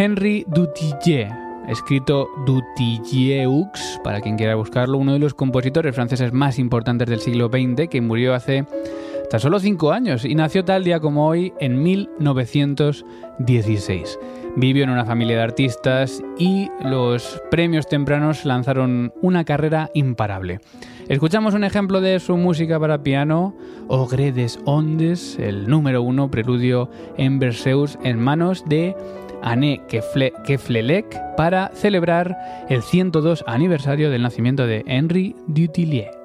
Henry 0.00 0.46
Dutilleux, 0.46 1.28
escrito 1.66 2.28
Dutilleux, 2.46 3.66
para 4.04 4.20
quien 4.20 4.36
quiera 4.36 4.54
buscarlo, 4.54 4.96
uno 4.96 5.14
de 5.14 5.18
los 5.18 5.34
compositores 5.34 5.92
franceses 5.92 6.32
más 6.32 6.60
importantes 6.60 7.08
del 7.08 7.18
siglo 7.18 7.48
XX, 7.48 7.88
que 7.88 8.00
murió 8.00 8.32
hace 8.32 8.64
tan 9.28 9.40
solo 9.40 9.58
cinco 9.58 9.90
años 9.90 10.24
y 10.24 10.36
nació 10.36 10.64
tal 10.64 10.84
día 10.84 11.00
como 11.00 11.26
hoy 11.26 11.52
en 11.58 11.82
1916. 11.82 14.20
Vivió 14.54 14.84
en 14.84 14.90
una 14.90 15.04
familia 15.04 15.38
de 15.38 15.42
artistas 15.42 16.22
y 16.38 16.70
los 16.80 17.42
premios 17.50 17.88
tempranos 17.88 18.44
lanzaron 18.44 19.12
una 19.20 19.44
carrera 19.44 19.90
imparable. 19.94 20.60
Escuchamos 21.08 21.54
un 21.54 21.64
ejemplo 21.64 22.00
de 22.00 22.20
su 22.20 22.36
música 22.36 22.78
para 22.78 23.02
piano, 23.02 23.56
Ogre 23.88 24.30
des 24.30 24.60
Ondes, 24.64 25.36
el 25.40 25.68
número 25.68 26.02
uno 26.02 26.30
preludio 26.30 26.88
en 27.16 27.40
Berceus 27.40 27.98
en 28.04 28.20
manos 28.20 28.64
de 28.68 28.94
Anne 29.42 29.80
Keflelec 29.88 31.36
para 31.36 31.70
celebrar 31.74 32.36
el 32.68 32.82
102 32.82 33.44
aniversario 33.46 34.10
del 34.10 34.22
nacimiento 34.22 34.66
de 34.66 34.84
Henri 34.86 35.34
Dutilleux. 35.46 36.17